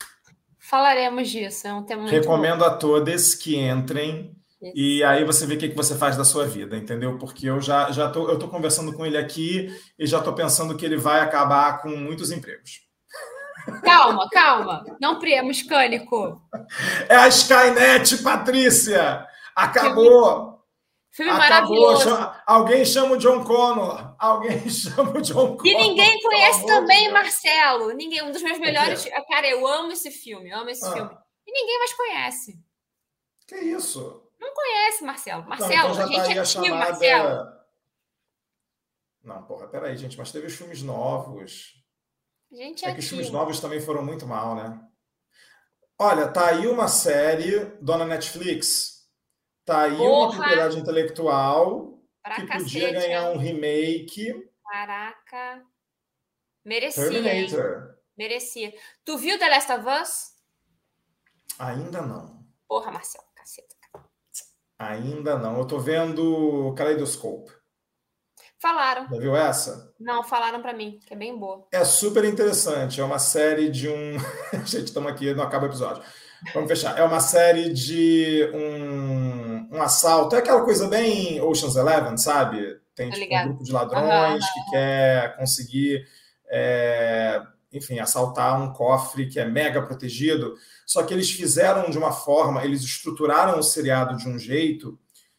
[0.58, 2.64] Falaremos disso, é um tema muito Recomendo bom.
[2.64, 4.34] a todos que entrem
[4.74, 7.18] e aí você vê o que, que você faz da sua vida, entendeu?
[7.18, 9.68] Porque eu já, já tô, eu tô conversando com ele aqui
[9.98, 12.80] e já tô pensando que ele vai acabar com muitos empregos.
[13.82, 14.84] Calma, calma.
[15.00, 16.40] Não priemos, Cânico.
[17.08, 19.26] É a Skynet, Patrícia!
[19.54, 20.52] Acabou!
[21.12, 22.04] Filme maravilhoso.
[22.04, 24.16] Chama, alguém chama o John Connor.
[24.18, 25.66] Alguém chama o John Connor.
[25.66, 27.92] E ninguém conhece também, de Marcelo.
[27.92, 29.06] Ninguém, um dos meus melhores.
[29.28, 30.92] Cara, eu amo esse filme, amo esse ah.
[30.92, 31.10] filme.
[31.46, 32.58] E ninguém mais conhece.
[33.46, 34.21] Que isso?
[34.42, 35.48] Não conhece, Marcelo.
[35.48, 36.74] Marcelo, então, a gente tá é chamada...
[36.74, 37.62] Marcelo.
[39.22, 41.80] Não, porra, peraí, gente, mas teve os filmes novos.
[42.50, 44.84] Gente é, é que os filmes novos também foram muito mal, né?
[45.96, 49.08] Olha, tá aí uma série, Dona Netflix.
[49.64, 50.10] Tá aí porra.
[50.10, 54.50] uma propriedade intelectual pra que cacete, podia ganhar um remake.
[54.68, 55.64] Caraca.
[56.64, 57.04] Merecia.
[57.04, 57.96] Terminator.
[58.18, 58.74] Merecia.
[59.04, 60.32] Tu viu The Last of Us?
[61.60, 62.44] Ainda não.
[62.66, 63.81] Porra, Marcelo, caceta.
[64.82, 65.58] Ainda não.
[65.58, 67.52] Eu tô vendo Kaleidoscope.
[68.60, 69.08] Falaram.
[69.08, 69.92] Já viu essa?
[69.98, 71.66] Não, falaram para mim, que é bem boa.
[71.72, 73.00] É super interessante.
[73.00, 74.18] É uma série de um.
[74.66, 76.02] Gente, estamos aqui, não acaba o episódio.
[76.52, 76.98] Vamos fechar.
[76.98, 80.34] É uma série de um, um assalto.
[80.34, 82.80] É aquela coisa bem Ocean's Eleven, sabe?
[82.94, 84.64] Tem tipo, um grupo de ladrões uhum.
[84.64, 86.04] que quer conseguir,
[86.50, 87.40] é,
[87.72, 90.54] enfim, assaltar um cofre que é mega protegido.
[90.86, 94.98] Só que eles fizeram de uma forma, eles estruturaram o seriado de um jeito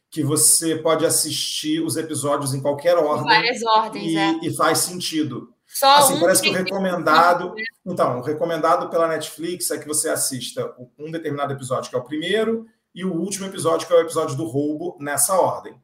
[0.10, 3.26] que você pode assistir os episódios em qualquer ordem.
[3.26, 4.40] Várias ordens, e, é.
[4.44, 5.54] e faz sentido.
[5.66, 7.56] Só assim, um parece que o recomendado.
[7.56, 7.64] Né?
[7.84, 12.04] Então, o recomendado pela Netflix é que você assista um determinado episódio, que é o
[12.04, 15.76] primeiro, e o último episódio, que é o episódio do roubo, nessa ordem.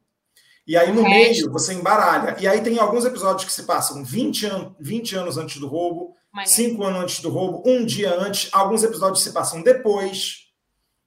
[0.70, 2.36] E aí, no meio, você embaralha.
[2.40, 6.16] E aí tem alguns episódios que se passam 20, an 20 anos antes do roubo,
[6.46, 10.48] cinco anos antes do roubo, um dia antes, alguns episódios se passam depois.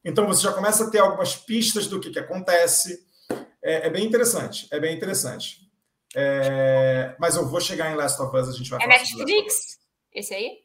[0.05, 3.07] Então você já começa a ter algumas pistas do que, que acontece.
[3.63, 5.59] É, é bem interessante, é bem interessante.
[6.13, 9.79] É, mas eu vou chegar em Last of Us, a gente vai é falar Netflix?
[10.13, 10.59] Esse aí?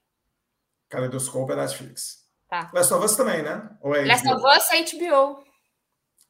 [0.89, 2.25] Caleidoscope é Netflix.
[2.49, 2.71] Tá.
[2.73, 3.69] Last of Us também, né?
[3.79, 5.46] Ou é Last of Us é HBO.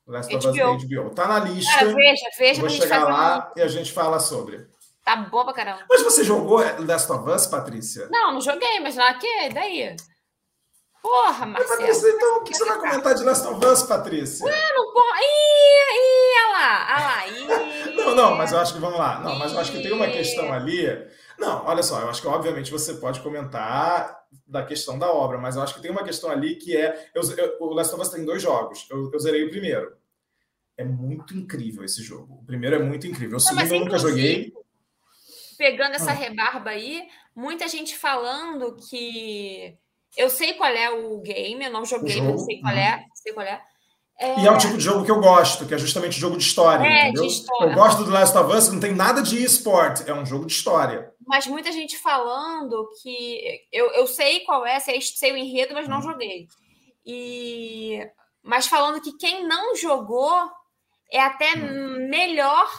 [0.07, 1.09] Last of Us é HBO.
[1.09, 1.71] Tá na lista.
[1.71, 2.61] Cara, veja, veja.
[2.61, 4.65] Vou chegar lá e a gente fala sobre.
[5.03, 5.85] Tá boa pra caramba.
[5.89, 8.07] Mas você jogou Last of Us, Patrícia?
[8.09, 9.95] Não, não joguei, mas lá que daí?
[11.01, 11.77] Porra, Marcelo.
[11.79, 14.45] Patrícia, então o que você vai comentar de Last of Us, Patrícia?
[14.45, 15.19] Ué, não pode.
[15.21, 17.27] Ih, ih, olha lá, olha lá.
[17.27, 19.19] Ih, não, não, mas eu acho que, vamos lá.
[19.19, 20.85] Não, mas eu acho que tem uma questão ali.
[21.37, 25.55] Não, olha só, eu acho que obviamente você pode comentar da questão da obra, mas
[25.55, 27.09] eu acho que tem uma questão ali que é.
[27.13, 28.87] Eu, eu, o Last of Us tem dois jogos.
[28.89, 29.95] Eu, eu zerei o primeiro.
[30.77, 32.39] É muito incrível esse jogo.
[32.41, 33.37] O primeiro é muito incrível.
[33.37, 34.53] O segundo eu nunca joguei.
[35.57, 36.13] Pegando essa ah.
[36.13, 39.75] rebarba aí, muita gente falando que
[40.15, 43.45] eu sei qual é o game, eu não joguei, não sei qual é, sei qual
[43.45, 43.59] é.
[44.19, 44.39] É...
[44.41, 46.83] E é o tipo de jogo que eu gosto, que é justamente jogo de história,
[46.83, 47.23] é, entendeu?
[47.23, 47.71] De história.
[47.71, 50.53] Eu gosto do Last of Us, não tem nada de eSport, é um jogo de
[50.53, 51.11] história.
[51.27, 53.67] Mas muita gente falando que.
[53.71, 56.03] Eu, eu sei qual é, sei, sei o enredo, mas não hum.
[56.03, 56.47] joguei.
[57.05, 57.99] E...
[58.41, 60.49] Mas falando que quem não jogou
[61.11, 62.07] é até hum.
[62.09, 62.69] melhor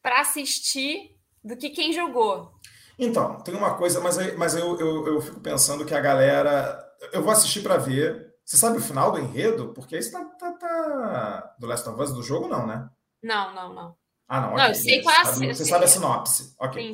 [0.00, 2.52] para assistir do que quem jogou.
[2.96, 6.80] Então, tem uma coisa, mas, mas eu, eu, eu fico pensando que a galera.
[7.12, 8.32] Eu vou assistir para ver.
[8.44, 9.72] Você sabe o final do enredo?
[9.72, 12.88] Porque isso tá, tá, tá, Do Last of Us do jogo, não, né?
[13.22, 14.01] Não, não, não.
[14.32, 14.48] Ah, não.
[14.48, 16.54] Não, okay, eu sei qual é a Você, você sabe a sinopse.
[16.58, 16.92] Ok.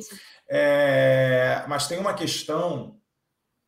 [0.49, 2.97] É, mas tem uma questão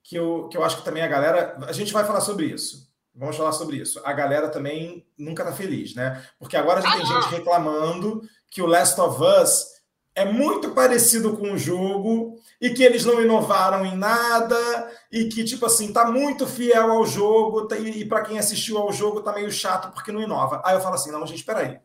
[0.03, 1.57] que eu, que eu acho que também a galera.
[1.65, 2.91] A gente vai falar sobre isso.
[3.15, 4.02] Vamos falar sobre isso.
[4.03, 6.22] A galera também nunca tá feliz, né?
[6.38, 7.22] Porque agora já ah, tem não.
[7.22, 9.68] gente reclamando que o Last of Us
[10.14, 15.45] é muito parecido com o jogo e que eles não inovaram em nada e que
[15.45, 19.31] tipo assim tá muito fiel ao jogo tá, e para quem assistiu ao jogo tá
[19.31, 20.61] meio chato porque não inova.
[20.65, 21.80] Aí eu falo assim, não, gente, espera aí.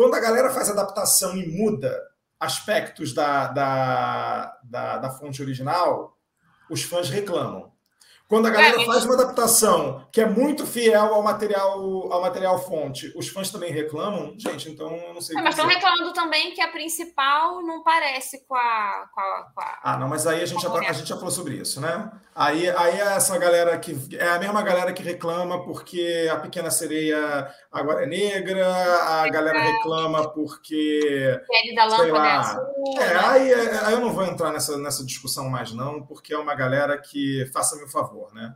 [0.00, 1.94] Quando a galera faz adaptação e muda
[2.40, 6.16] aspectos da, da, da, da fonte original,
[6.70, 7.69] os fãs reclamam.
[8.30, 12.60] Quando a galera é, faz uma adaptação que é muito fiel ao material, ao material
[12.60, 14.34] fonte, os fãs também reclamam?
[14.38, 15.36] Gente, então eu não sei.
[15.36, 19.08] É, mas estão reclamando também que a principal não parece com a.
[19.12, 19.78] Com a, com a...
[19.82, 22.08] Ah, não, mas aí a gente, já, a gente já falou sobre isso, né?
[22.32, 23.98] Aí, aí é essa galera que.
[24.16, 29.60] É a mesma galera que reclama porque a pequena sereia agora é negra, a galera
[29.60, 31.40] reclama porque.
[31.48, 32.62] Pele da lâmpada é azul.
[32.96, 36.38] É, aí, é, aí eu não vou entrar nessa, nessa discussão mais, não, porque é
[36.38, 38.54] uma galera que faça-me o favor favor, né?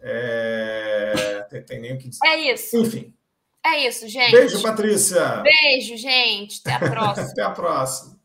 [0.00, 1.46] É...
[1.50, 2.26] Tem, tem nem o que dizer.
[2.26, 2.76] É isso.
[2.76, 3.14] Enfim.
[3.64, 4.30] É isso, gente.
[4.30, 5.42] Beijo, Patrícia.
[5.42, 6.60] Beijo, gente.
[6.64, 7.28] Até a próxima.
[7.28, 8.17] Até a próxima.